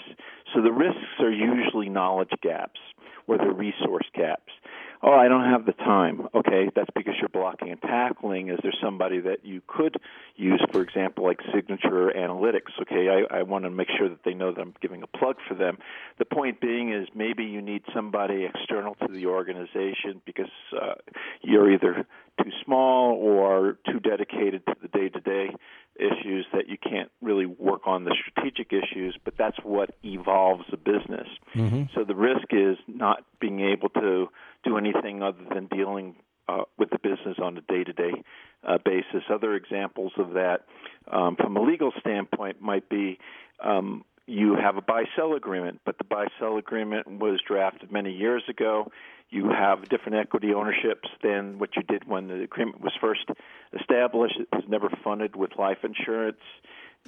[0.54, 2.80] So the risks are usually knowledge gaps
[3.26, 4.52] or the resource gaps
[5.02, 6.28] oh i don't have the time.
[6.34, 8.48] Okay that's because you're blocking and tackling.
[8.50, 9.96] Is there somebody that you could
[10.36, 12.72] use for example like signature analytics?
[12.82, 15.36] Okay i, I want to make sure that they know that i'm giving a plug
[15.48, 15.78] for them.
[16.18, 20.94] The point being is maybe you need somebody external to the organization because uh,
[21.42, 22.06] you're either
[22.42, 25.54] too small or too dedicated to the day to day
[25.96, 30.76] issues that you can't really work on the strategic issues, but that's what evolves a
[30.76, 31.26] business.
[31.54, 31.84] Mm-hmm.
[31.94, 34.28] So the risk is not being able to
[34.64, 36.14] do anything other than dealing
[36.48, 38.22] uh, with the business on a day to day
[38.84, 39.22] basis.
[39.30, 40.66] Other examples of that
[41.10, 43.18] um, from a legal standpoint might be
[43.62, 48.12] um, you have a buy sell agreement, but the buy sell agreement was drafted many
[48.12, 48.90] years ago
[49.30, 53.26] you have different equity ownerships than what you did when the agreement was first
[53.78, 54.36] established.
[54.38, 56.40] It was never funded with life insurance,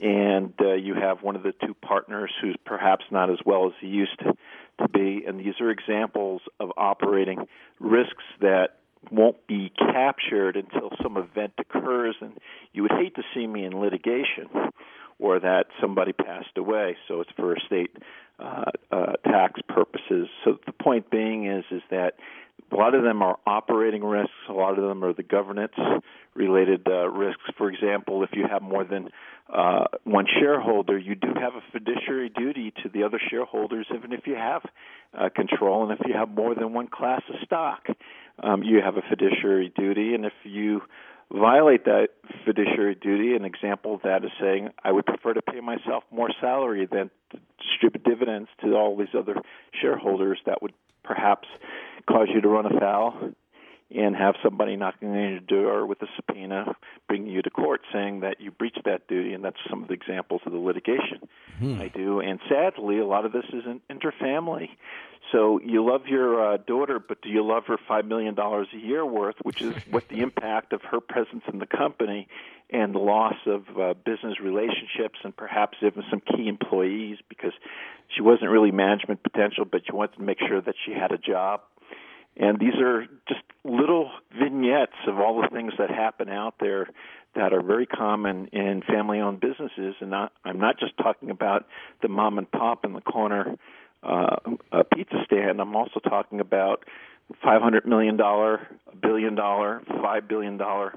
[0.03, 3.73] and uh, you have one of the two partners who's perhaps not as well as
[3.81, 4.35] he used to,
[4.81, 5.25] to be.
[5.27, 7.47] And these are examples of operating
[7.79, 8.77] risks that
[9.11, 12.17] won't be captured until some event occurs.
[12.21, 12.35] And
[12.75, 14.49] you would hate to see me in litigation
[15.21, 16.97] or that somebody passed away.
[17.07, 17.97] So it's for estate
[18.39, 20.29] uh, uh, tax purposes.
[20.45, 22.15] So the point being is is that
[22.73, 24.33] a lot of them are operating risks.
[24.49, 25.73] A lot of them are the governance
[26.35, 27.43] related uh, risks.
[27.59, 29.09] For example, if you have more than
[29.53, 34.27] uh, one shareholder, you do have a fiduciary duty to the other shareholders, even if
[34.27, 34.63] you have
[35.19, 35.83] uh, control.
[35.83, 37.87] And if you have more than one class of stock,
[38.43, 40.15] um, you have a fiduciary duty.
[40.15, 40.83] And if you
[41.33, 42.09] violate that
[42.45, 43.35] fiduciary duty.
[43.35, 47.11] An example of that is saying, I would prefer to pay myself more salary than
[47.59, 49.37] distribute dividends to all these other
[49.81, 50.39] shareholders.
[50.47, 50.73] That would
[51.05, 51.49] perhaps
[52.09, 53.33] cause you to run afoul
[53.95, 56.77] and have somebody knocking on your door with a subpoena,
[57.09, 59.95] bringing you to court, saying that you breached that duty, and that's some of the
[59.95, 61.21] examples of the litigation
[61.59, 61.81] hmm.
[61.81, 62.21] I do.
[62.21, 64.69] And sadly, a lot of this is interfamily.
[65.33, 68.79] So you love your uh, daughter, but do you love her five million dollars a
[68.79, 72.27] year worth, which is what the impact of her presence in the company
[72.71, 77.53] and the loss of uh, business relationships and perhaps even some key employees because
[78.09, 81.19] she wasn't really management potential, but you wanted to make sure that she had a
[81.19, 81.61] job.
[82.37, 86.89] And these are just little vignettes of all the things that happen out there
[87.35, 89.95] that are very common in family-owned businesses.
[90.01, 91.67] And not, I'm not just talking about
[92.03, 93.57] the mom and pop in the corner
[94.03, 94.37] uh,
[94.73, 95.61] a pizza stand.
[95.61, 96.85] I'm also talking about
[97.43, 98.67] five hundred million dollar,
[99.01, 100.95] billion dollar, five billion dollar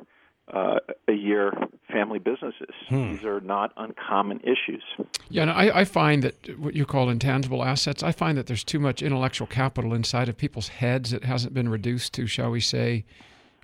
[0.52, 1.54] uh, a year
[1.90, 2.74] family businesses.
[2.90, 3.12] Hmm.
[3.12, 4.84] These are not uncommon issues.
[5.30, 8.64] Yeah, and I, I, find that what you call intangible assets, I find that there's
[8.64, 12.60] too much intellectual capital inside of people's heads that hasn't been reduced to, shall we
[12.60, 13.06] say,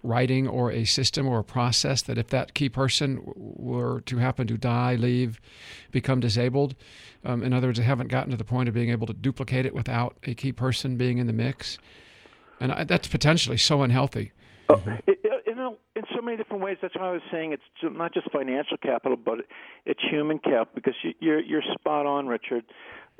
[0.03, 4.47] writing or a system or a process that if that key person were to happen
[4.47, 5.41] to die, leave,
[5.91, 6.75] become disabled,
[7.25, 9.65] um, in other words, they haven't gotten to the point of being able to duplicate
[9.65, 11.77] it without a key person being in the mix.
[12.61, 14.31] And I, that's potentially so unhealthy.
[14.69, 15.57] Oh, it, in,
[15.95, 16.77] in so many different ways.
[16.81, 19.39] That's why I was saying it's not just financial capital, but
[19.85, 20.71] it's human capital.
[20.75, 22.63] Because you, you're you're spot on, Richard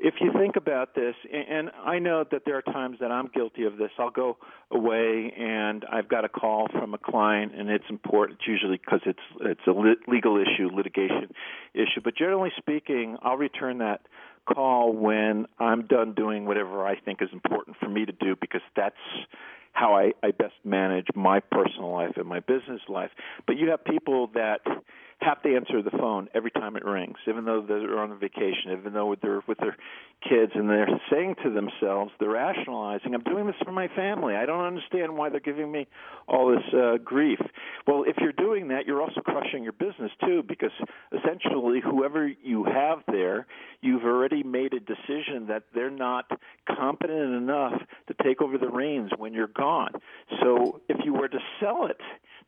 [0.02, 3.66] if you think about this, and I know that there are times that I'm guilty
[3.66, 4.38] of this, I'll go
[4.72, 8.40] away and I've got a call from a client, and it's important.
[8.40, 9.72] It's usually because it's it's a
[10.10, 11.30] legal issue, litigation
[11.74, 12.02] issue.
[12.04, 14.02] But generally speaking, I'll return that
[14.52, 18.62] call when I'm done doing whatever I think is important for me to do, because
[18.76, 18.96] that's
[19.74, 23.12] how I, I best manage my personal life and my business life.
[23.48, 24.62] But you have people that
[25.22, 28.94] have to answer the phone every time it rings, even though they're on vacation, even
[28.94, 29.76] though they're with their
[30.28, 34.36] kids, and they're saying to themselves, they're rationalizing, "I'm doing this for my family.
[34.36, 35.88] I don't understand why they're giving me
[36.28, 37.40] all this uh, grief."
[37.86, 40.72] Well, if you're doing that, you're also crushing your business too, because
[41.12, 43.46] essentially, whoever you have there,
[43.82, 46.32] you've already made a decision that they're not
[46.68, 49.92] competent enough to take over the reins when you're gone.
[50.42, 52.00] So, if you were to sell it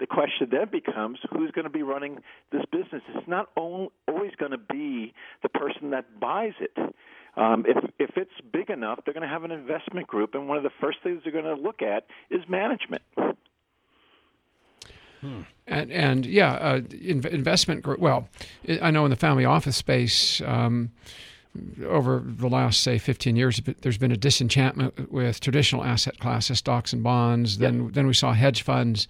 [0.02, 2.18] the question then becomes who's going to be running
[2.52, 3.02] this business.
[3.16, 6.78] It's not always going to be the person that buys it.
[7.38, 10.58] Um, if if it's big enough, they're going to have an investment group, and one
[10.58, 13.04] of the first things they're going to look at is management.
[15.22, 15.42] Hmm.
[15.68, 18.00] And and yeah, uh, investment group.
[18.00, 18.28] Well,
[18.82, 20.42] I know in the family office space.
[20.42, 20.92] Um,
[21.86, 26.94] over the last say 15 years there's been a disenchantment with traditional asset classes stocks
[26.94, 29.10] and bonds then then we saw hedge funds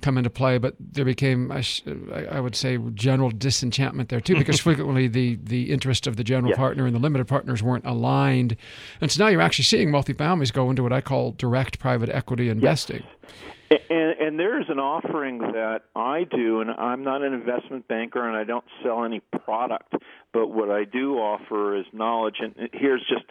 [0.00, 5.08] come into play, but there became, I, would say, general disenchantment there too, because frequently
[5.08, 6.58] the the interest of the general yes.
[6.58, 8.56] partner and the limited partners weren't aligned,
[9.00, 12.48] and so now you're actually seeing multifamilies go into what I call direct private equity
[12.48, 13.02] investing.
[13.02, 13.80] Yes.
[13.90, 18.26] And, and there is an offering that I do, and I'm not an investment banker,
[18.26, 19.92] and I don't sell any product.
[20.32, 22.36] But what I do offer is knowledge.
[22.40, 23.24] And here's just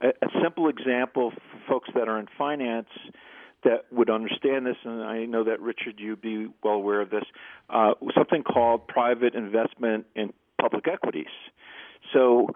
[0.00, 2.88] a, a simple example for folks that are in finance
[3.64, 7.24] that would understand this, and I know that Richard, you'd be well aware of this,
[7.70, 11.26] uh, something called private investment in public equities.
[12.12, 12.48] So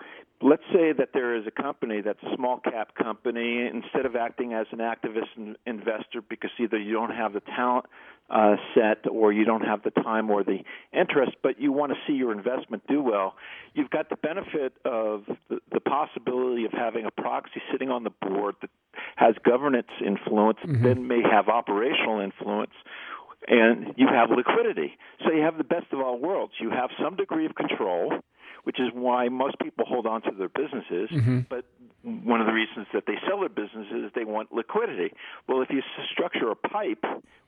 [0.42, 4.52] let's say that there is a company that's a small cap company instead of acting
[4.52, 7.86] as an activist investor because either you don't have the talent
[8.28, 10.58] uh, set or you don't have the time or the
[10.92, 13.36] interest but you want to see your investment do well
[13.74, 18.10] you've got the benefit of the, the possibility of having a proxy sitting on the
[18.20, 18.70] board that
[19.14, 20.82] has governance influence mm-hmm.
[20.82, 22.72] then may have operational influence
[23.46, 27.14] and you have liquidity so you have the best of all worlds you have some
[27.14, 28.12] degree of control
[28.66, 31.08] which is why most people hold on to their businesses.
[31.12, 31.40] Mm-hmm.
[31.48, 31.64] But
[32.02, 35.14] one of the reasons that they sell their businesses is they want liquidity.
[35.48, 37.04] Well, if you structure a pipe,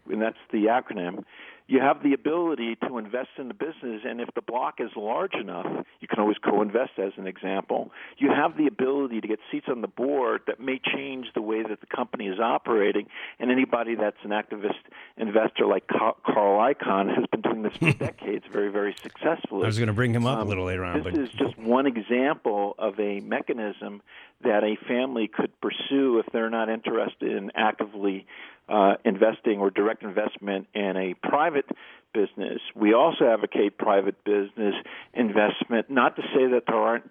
[0.08, 1.24] and that's the acronym,
[1.68, 5.34] you have the ability to invest in the business, and if the block is large
[5.34, 5.66] enough,
[6.00, 6.92] you can always co-invest.
[6.96, 10.80] As an example, you have the ability to get seats on the board that may
[10.82, 13.06] change the way that the company is operating.
[13.38, 14.80] And anybody that's an activist
[15.18, 19.64] investor like Carl Icahn has been doing this for decades, very, very successfully.
[19.64, 21.02] I was going to bring him up um, a little later on.
[21.02, 21.18] This but...
[21.18, 24.00] is just one example of a mechanism
[24.42, 28.26] that a family could pursue if they're not interested in actively
[28.68, 31.66] uh, investing or direct investment in a private
[32.12, 32.60] business.
[32.74, 34.74] We also advocate private business
[35.14, 37.10] investment, not to say that there aren't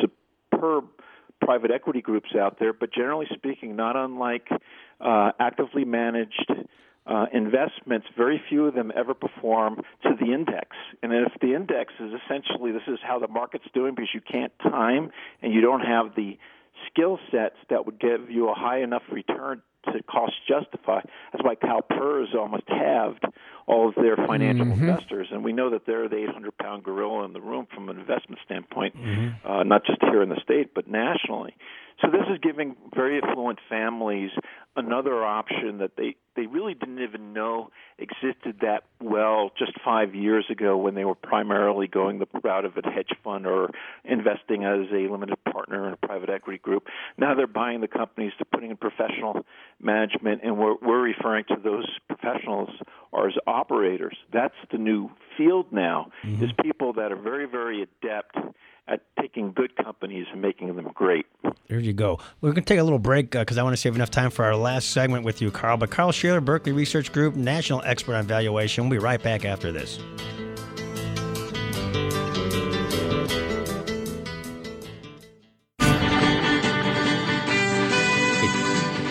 [0.00, 0.84] superb
[1.40, 4.48] private equity groups out there, but generally speaking, not unlike
[5.00, 6.50] uh, actively managed
[7.06, 10.68] uh, investments, very few of them ever perform to the index.
[11.02, 14.52] And if the index is essentially this is how the market's doing because you can't
[14.60, 15.10] time
[15.42, 16.38] and you don't have the
[16.86, 19.60] skill sets that would give you a high enough return
[19.92, 21.00] to cost justify.
[21.32, 23.24] That's why CalPERS almost halved
[23.66, 24.88] all of their financial mm-hmm.
[24.88, 27.98] investors, and we know that they're the 800 pound gorilla in the room from an
[27.98, 29.50] investment standpoint, mm-hmm.
[29.50, 31.54] uh, not just here in the state but nationally.
[32.00, 34.30] So this is giving very affluent families
[34.76, 40.44] another option that they they really didn't even know existed that well just five years
[40.50, 43.70] ago when they were primarily going the route of a hedge fund or
[44.04, 46.88] investing as a limited partner in a private equity group.
[47.16, 49.46] Now they're buying the companies, they're putting in professional
[49.80, 52.70] management, and we're, we're referring to those professionals
[53.16, 54.16] as operators.
[54.32, 56.44] That's the new field now, mm-hmm.
[56.44, 58.36] is people that are very, very adept
[58.88, 61.26] at taking good companies and making them great.
[61.68, 62.18] There you go.
[62.40, 64.30] We're going to take a little break because uh, I want to save enough time
[64.30, 65.76] for our last segment with you, Carl.
[65.76, 68.88] But Carl Sheeler, Berkeley Research Group, national expert on valuation.
[68.88, 69.98] We'll be right back after this.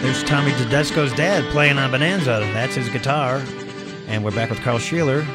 [0.03, 2.39] There's Tommy Tedesco's dad playing on Bonanza.
[2.53, 3.41] That's his guitar.
[4.07, 5.25] And we're back with Carl Sheeler,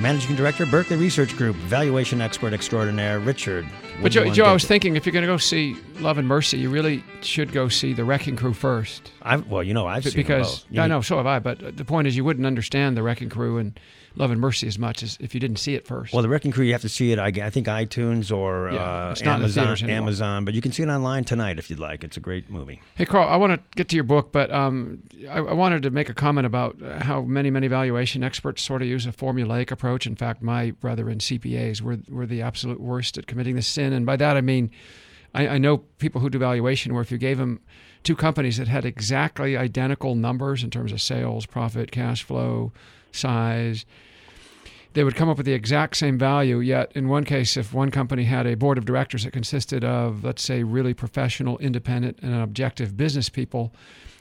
[0.00, 3.66] Managing Director, Berkeley Research Group, valuation expert extraordinaire, Richard.
[4.02, 6.58] But Joe, Joe I was thinking if you're going to go see Love and Mercy,
[6.58, 9.10] you really should go see The Wrecking Crew first.
[9.22, 11.38] I well, you know, I've seen because I know so have I.
[11.38, 13.78] But the point is, you wouldn't understand The Wrecking Crew and
[14.16, 16.12] Love and Mercy as much as if you didn't see it first.
[16.12, 17.18] Well, The Wrecking Crew, you have to see it.
[17.18, 19.90] I, I think iTunes or yeah, uh, Amazon.
[19.90, 22.04] Amazon, but you can see it online tonight if you'd like.
[22.04, 22.80] It's a great movie.
[22.94, 25.90] Hey, Carl, I want to get to your book, but um, I, I, wanted to
[25.90, 29.85] make a comment about how many, many valuation experts sort of use a formulaic approach.
[29.86, 33.92] In fact, my brother and CPAs were were the absolute worst at committing this sin,
[33.92, 34.70] and by that I mean.
[35.34, 37.60] I, I know people who do valuation where if you gave them
[38.04, 42.72] two companies that had exactly identical numbers in terms of sales, profit, cash flow,
[43.12, 43.84] size,
[44.96, 46.58] they would come up with the exact same value.
[46.60, 50.24] Yet, in one case, if one company had a board of directors that consisted of,
[50.24, 53.74] let's say, really professional, independent, and objective business people,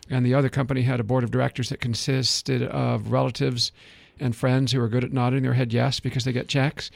[0.09, 3.71] and the other company had a board of directors that consisted of relatives
[4.19, 6.91] and friends who are good at nodding their head yes because they get checks,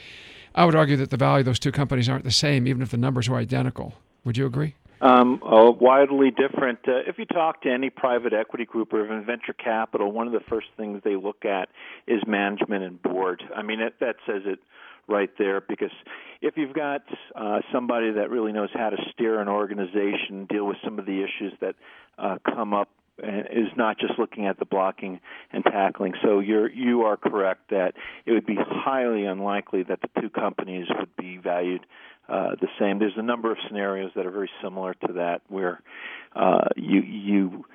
[0.55, 2.91] I would argue that the value of those two companies aren't the same, even if
[2.91, 3.93] the numbers are identical.
[4.26, 4.76] Would you agree?
[5.01, 6.80] Um, uh, widely different.
[6.86, 10.34] Uh, if you talk to any private equity group or even venture capital, one of
[10.34, 11.70] the first things they look at
[12.05, 13.41] is management and board.
[13.55, 14.59] I mean, it, that says it
[15.07, 15.91] right there because
[16.41, 17.01] if you've got
[17.36, 21.24] uh, somebody that really knows how to steer an organization, deal with some of the
[21.24, 21.76] issues that
[22.17, 22.89] uh, come up
[23.24, 25.20] is not just looking at the blocking
[25.51, 26.13] and tackling.
[26.24, 27.93] So you're you are correct that
[28.26, 31.86] it would be highly unlikely that the two companies would be valued
[32.30, 32.99] uh, the same.
[32.99, 35.82] There's a number of scenarios that are very similar to that where
[36.36, 37.65] uh, you you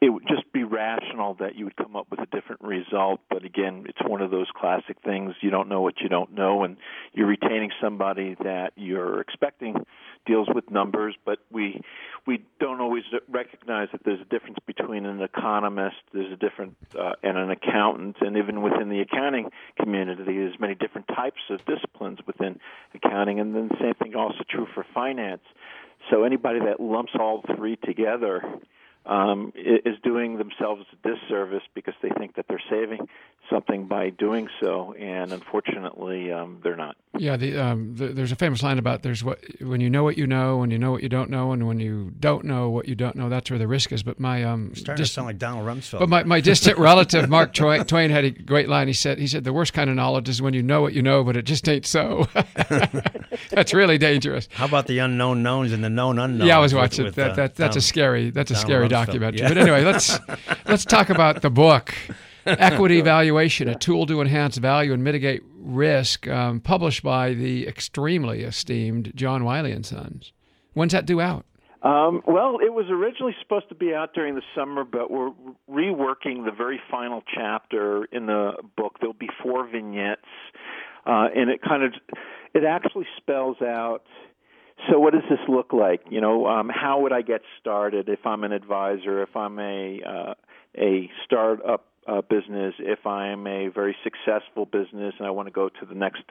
[0.00, 3.20] it would just be rational that you would come up with a different result.
[3.28, 5.34] But again, it's one of those classic things.
[5.42, 6.78] You don't know what you don't know, and
[7.12, 9.84] you're retaining somebody that you're expecting
[10.26, 11.82] deals with numbers, but we
[12.26, 17.12] we don't always recognize that there's a difference between an economist, there's a different uh,
[17.22, 22.18] and an accountant, and even within the accounting community, there's many different types of disciplines
[22.26, 22.58] within
[22.94, 25.42] accounting, and then the same thing also true for finance.
[26.10, 28.42] So anybody that lumps all three together
[29.06, 33.08] um, is doing themselves a disservice because they think that they're saving
[33.50, 36.96] something by doing so, and unfortunately, um, they're not.
[37.18, 40.16] Yeah, the, um, the, there's a famous line about there's what when you know what
[40.16, 42.86] you know, when you know what you don't know, and when you don't know what
[42.86, 44.04] you don't know, that's where the risk is.
[44.04, 45.98] But my um, starting to sound like Donald Rumsfeld.
[45.98, 48.86] But my, my distant relative Mark Twain had a great line.
[48.86, 51.02] He said he said the worst kind of knowledge is when you know what you
[51.02, 52.28] know, but it just ain't so.
[53.50, 54.48] that's really dangerous.
[54.52, 56.46] How about the unknown knowns and the known unknowns?
[56.46, 57.32] Yeah, I was watching with, that.
[57.32, 58.89] Uh, that that's Tom, a scary that's a scary Rumsfeld.
[58.90, 59.40] Documentary.
[59.40, 59.48] Yeah.
[59.48, 60.18] But anyway, let's
[60.66, 61.94] let's talk about the book.
[62.46, 68.42] Equity Valuation, a tool to enhance value and mitigate risk, um, published by the extremely
[68.42, 70.32] esteemed John Wiley and Sons.
[70.72, 71.44] When's that due out?
[71.82, 75.30] Um, well, it was originally supposed to be out during the summer, but we're
[75.70, 78.96] reworking the very final chapter in the book.
[79.00, 80.20] There'll be four vignettes,
[81.06, 81.94] uh, and it kind of
[82.52, 84.02] it actually spells out.
[84.88, 86.00] So, what does this look like?
[86.10, 90.00] You know, um, how would I get started if I'm an advisor, if I'm a
[90.06, 90.34] uh,
[90.78, 95.68] a startup uh, business, if I'm a very successful business and I want to go
[95.68, 96.22] to the next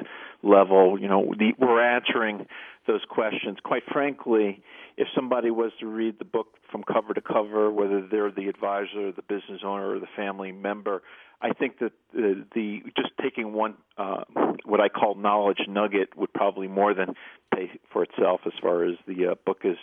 [0.41, 2.47] level, you know, the, we're answering
[2.87, 3.57] those questions.
[3.63, 4.63] Quite frankly,
[4.97, 9.11] if somebody was to read the book from cover to cover, whether they're the advisor,
[9.11, 11.03] the business owner, or the family member,
[11.41, 14.23] I think that the, the just taking one uh,
[14.65, 17.13] what I call knowledge nugget would probably more than
[17.53, 19.77] pay for itself as far as the uh, book is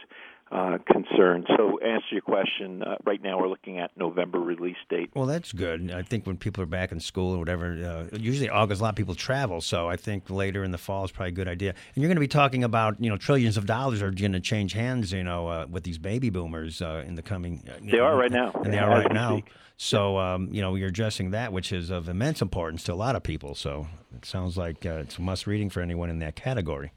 [0.51, 1.44] uh, concern.
[1.57, 2.82] So, answer your question.
[2.82, 5.11] Uh, right now, we're looking at November release date.
[5.14, 5.90] Well, that's good.
[5.90, 8.90] I think when people are back in school or whatever, uh, usually August, a lot
[8.90, 9.61] of people travel.
[9.61, 11.70] So, I think later in the fall is probably a good idea.
[11.70, 14.40] And you're going to be talking about, you know, trillions of dollars are going to
[14.40, 17.64] change hands, you know, uh, with these baby boomers uh, in the coming.
[17.68, 19.42] Uh, they know, are right now, and they are right now.
[19.78, 23.14] So, um, you know, you're addressing that, which is of immense importance to a lot
[23.14, 23.55] of people.
[23.55, 26.92] So, it sounds like it's a must reading for anyone in that category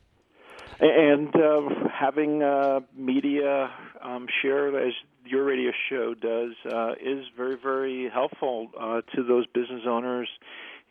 [0.80, 1.62] and uh,
[1.94, 3.70] having uh, media
[4.02, 4.94] um, share as
[5.26, 10.30] your radio show does uh, is very very helpful uh, to those business owners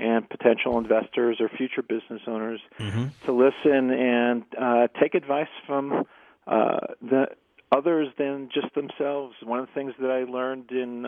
[0.00, 3.06] and potential investors or future business owners mm-hmm.
[3.24, 6.04] to listen and uh, take advice from
[6.46, 7.26] uh, the
[7.72, 9.34] others than just themselves.
[9.42, 11.04] One of the things that I learned in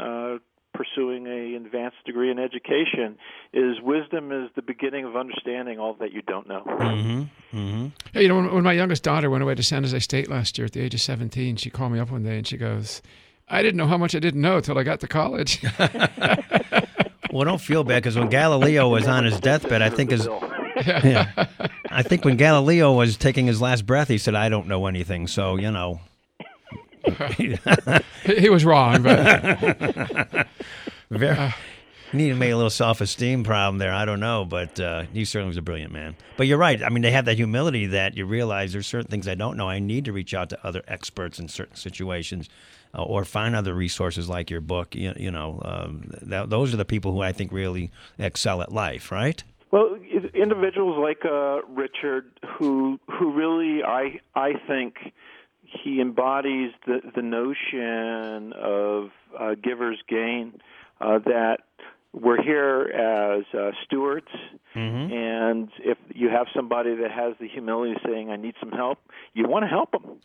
[0.72, 3.16] pursuing a advanced degree in education
[3.52, 6.62] is wisdom is the beginning of understanding all that you don't know.
[6.66, 7.56] Mm-hmm.
[7.56, 7.86] Mm-hmm.
[8.12, 10.58] Hey, you know, when, when, my youngest daughter went away to San Jose State last
[10.58, 13.02] year at the age of 17, she called me up one day and she goes,
[13.48, 15.62] I didn't know how much I didn't know until I got to college.
[17.32, 20.28] well, don't feel bad because when Galileo was on his deathbed, I think his.
[20.86, 21.46] yeah.
[21.90, 25.26] I think when Galileo was taking his last breath, he said, I don't know anything.
[25.26, 26.00] So, you know,
[28.24, 30.46] he was wrong, but
[31.10, 31.36] very.
[31.36, 31.50] Uh,
[32.12, 33.92] need to make a little self-esteem problem there.
[33.92, 36.16] I don't know, but uh, he certainly was a brilliant man.
[36.36, 36.82] But you're right.
[36.82, 39.68] I mean, they have that humility that you realize there's certain things I don't know.
[39.68, 42.48] I need to reach out to other experts in certain situations,
[42.94, 44.94] uh, or find other resources like your book.
[44.94, 48.72] You, you know, um, that, those are the people who I think really excel at
[48.72, 49.42] life, right?
[49.70, 49.96] Well,
[50.34, 52.24] individuals like uh, Richard,
[52.58, 54.96] who who really I I think
[55.70, 60.60] he embodies the the notion of uh, giver's gain
[61.00, 61.58] uh, that
[62.12, 64.26] we're here as uh, stewards,
[64.74, 65.12] mm-hmm.
[65.12, 68.98] and if you have somebody that has the humility saying, "I need some help,"
[69.32, 70.18] you want to help them.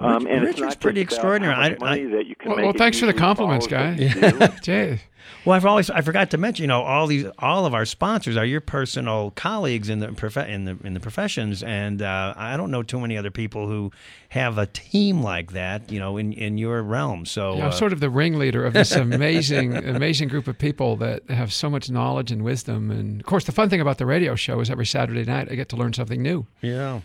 [0.00, 1.54] Um, and Richard's pretty extraordinary.
[1.54, 3.94] I, I, that you can well, well thanks for the compliments, guy.
[3.94, 4.96] Yeah.
[5.44, 8.36] Well, I've always I forgot to mention, you know, all these all of our sponsors
[8.36, 12.56] are your personal colleagues in the prof- in the in the professions, and uh, I
[12.56, 13.92] don't know too many other people who
[14.30, 17.24] have a team like that, you know, in, in your realm.
[17.24, 20.96] So yeah, I'm uh, sort of the ringleader of this amazing amazing group of people
[20.96, 22.90] that have so much knowledge and wisdom.
[22.90, 25.54] And of course, the fun thing about the radio show is every Saturday night I
[25.54, 26.46] get to learn something new.
[26.62, 27.00] yeah.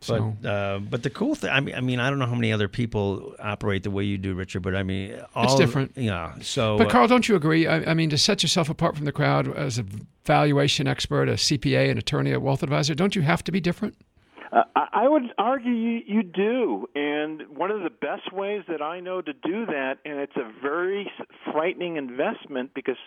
[0.00, 2.34] So- But uh, but the cool thing, I mean, I mean, I don't know how
[2.34, 4.62] many other people operate the way you do, Richard.
[4.62, 5.92] But I mean, all different.
[5.96, 6.34] Yeah.
[6.40, 7.66] So, But uh, Carl, don't you agree?
[7.66, 9.84] I, I mean, to set yourself apart from the crowd as a
[10.24, 13.96] valuation expert, a CPA, an attorney, a wealth advisor, don't you have to be different?
[14.52, 17.07] Uh, I I would argue you, you do, and
[17.56, 21.10] one of the best ways that I know to do that, and it's a very
[21.52, 22.98] frightening investment because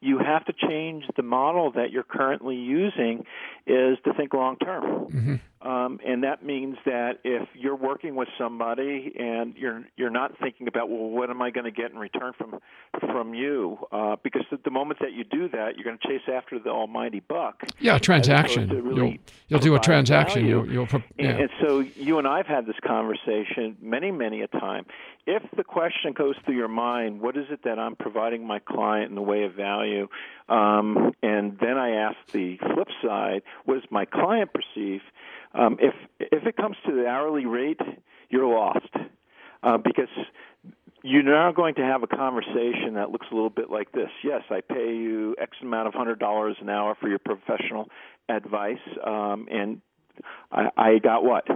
[0.00, 3.24] you have to change the model that you're currently using,
[3.66, 5.40] is to think long term.
[5.62, 10.68] Um, and that means that if you're working with somebody and you're you're not thinking
[10.68, 12.60] about well, what am I going to get in return from
[13.00, 13.78] from you?
[13.90, 17.20] Uh, because the, moment that you do that, you're going to chase after the almighty
[17.20, 17.62] buck.
[17.80, 18.68] Yeah, a transaction.
[18.68, 19.16] really you'll
[19.48, 20.42] you'll do a transaction.
[20.42, 20.56] value.
[20.56, 24.48] You'll you'll pro- And, and so you and I've had this conversation many, many a
[24.48, 24.86] time.
[25.26, 29.10] If the question goes through your mind, what is it that I'm providing my client
[29.10, 30.08] in the way of value?
[30.48, 35.00] Um, and then I ask the flip side, what does my client perceive?
[35.54, 37.80] Um, if if it comes to the hourly rate,
[38.28, 38.90] you're lost
[39.62, 40.08] uh, because
[41.02, 44.08] you're now going to have a conversation that looks a little bit like this.
[44.24, 47.88] Yes, I pay you X amount of hundred dollars an hour for your professional
[48.28, 49.80] advice, um, and
[50.50, 51.46] I, I got what?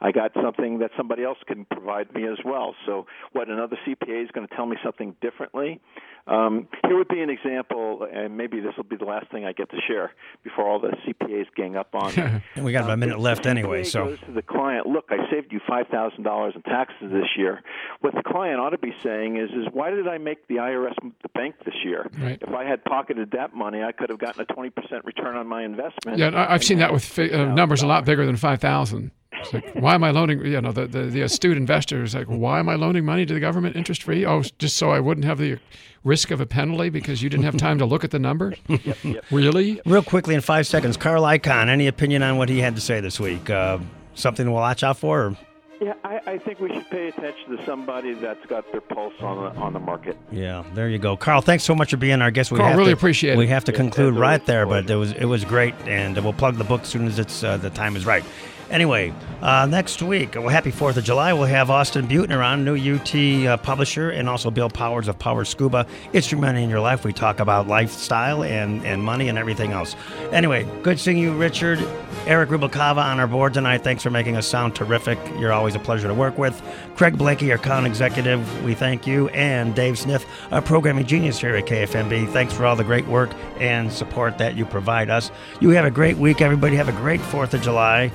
[0.00, 2.74] I got something that somebody else can provide me as well.
[2.86, 5.80] So, what another CPA is going to tell me something differently?
[6.26, 9.52] Um, here would be an example, and maybe this will be the last thing I
[9.52, 10.12] get to share
[10.44, 12.22] before all the CPAs gang up on me.
[12.56, 13.84] and we got about a minute Um, left the anyway.
[13.84, 17.28] So goes to the client, look, I saved you five thousand dollars in taxes this
[17.36, 17.62] year.
[18.00, 20.94] What the client ought to be saying is, is why did I make the IRS
[21.22, 22.06] the bank this year?
[22.18, 22.38] Right.
[22.40, 25.46] If I had pocketed that money, I could have gotten a twenty percent return on
[25.46, 26.18] my investment.
[26.18, 29.10] Yeah, I- I've seen that with fi- uh, numbers a lot bigger than five thousand.
[29.40, 30.44] It's like, why am I loaning?
[30.44, 33.34] You know, the, the, the astute investor is like, why am I loaning money to
[33.34, 34.24] the government interest free?
[34.26, 35.58] Oh, just so I wouldn't have the
[36.04, 38.56] risk of a penalty because you didn't have time to look at the numbers.
[39.30, 39.80] Really?
[39.86, 41.68] real quickly in five seconds, Carl Icahn.
[41.68, 43.48] Any opinion on what he had to say this week?
[43.50, 43.78] Uh,
[44.14, 45.22] something to watch out for?
[45.26, 45.36] Or?
[45.80, 49.36] Yeah, I, I think we should pay attention to somebody that's got their pulse on
[49.54, 50.18] the on the market.
[50.30, 51.40] Yeah, there you go, Carl.
[51.40, 52.52] Thanks so much for being our guest.
[52.52, 53.38] We Carl, have really to, appreciate it.
[53.38, 55.42] We have to Yeah, conclude it's right always a there, but it was it was
[55.44, 58.22] great, and we'll plug the book as soon as it's uh, the time is right.
[58.70, 59.12] Anyway,
[59.42, 61.32] uh, next week, well, happy Fourth of July.
[61.32, 65.44] We'll have Austin Beutner on, new UT uh, publisher, and also Bill Powers of Power
[65.44, 65.86] Scuba.
[66.12, 67.04] It's your in your life.
[67.04, 69.96] We talk about lifestyle and and money and everything else.
[70.30, 71.80] Anyway, good seeing you, Richard.
[72.26, 73.82] Eric Rubalcava on our board tonight.
[73.82, 75.18] Thanks for making us sound terrific.
[75.36, 76.62] You're always a pleasure to work with.
[76.94, 79.28] Craig Blakey, our con executive, we thank you.
[79.30, 82.32] And Dave Smith, our programming genius here at KFMB.
[82.32, 85.32] Thanks for all the great work and support that you provide us.
[85.60, 86.76] You have a great week, everybody.
[86.76, 88.12] Have a great 4th of July.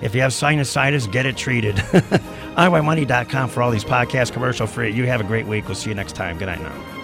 [0.00, 1.76] If you have sinusitis, get it treated.
[2.56, 4.90] IYMoney.com for all these podcasts commercial free.
[4.90, 5.66] You have a great week.
[5.66, 6.38] We'll see you next time.
[6.38, 6.97] Good night now.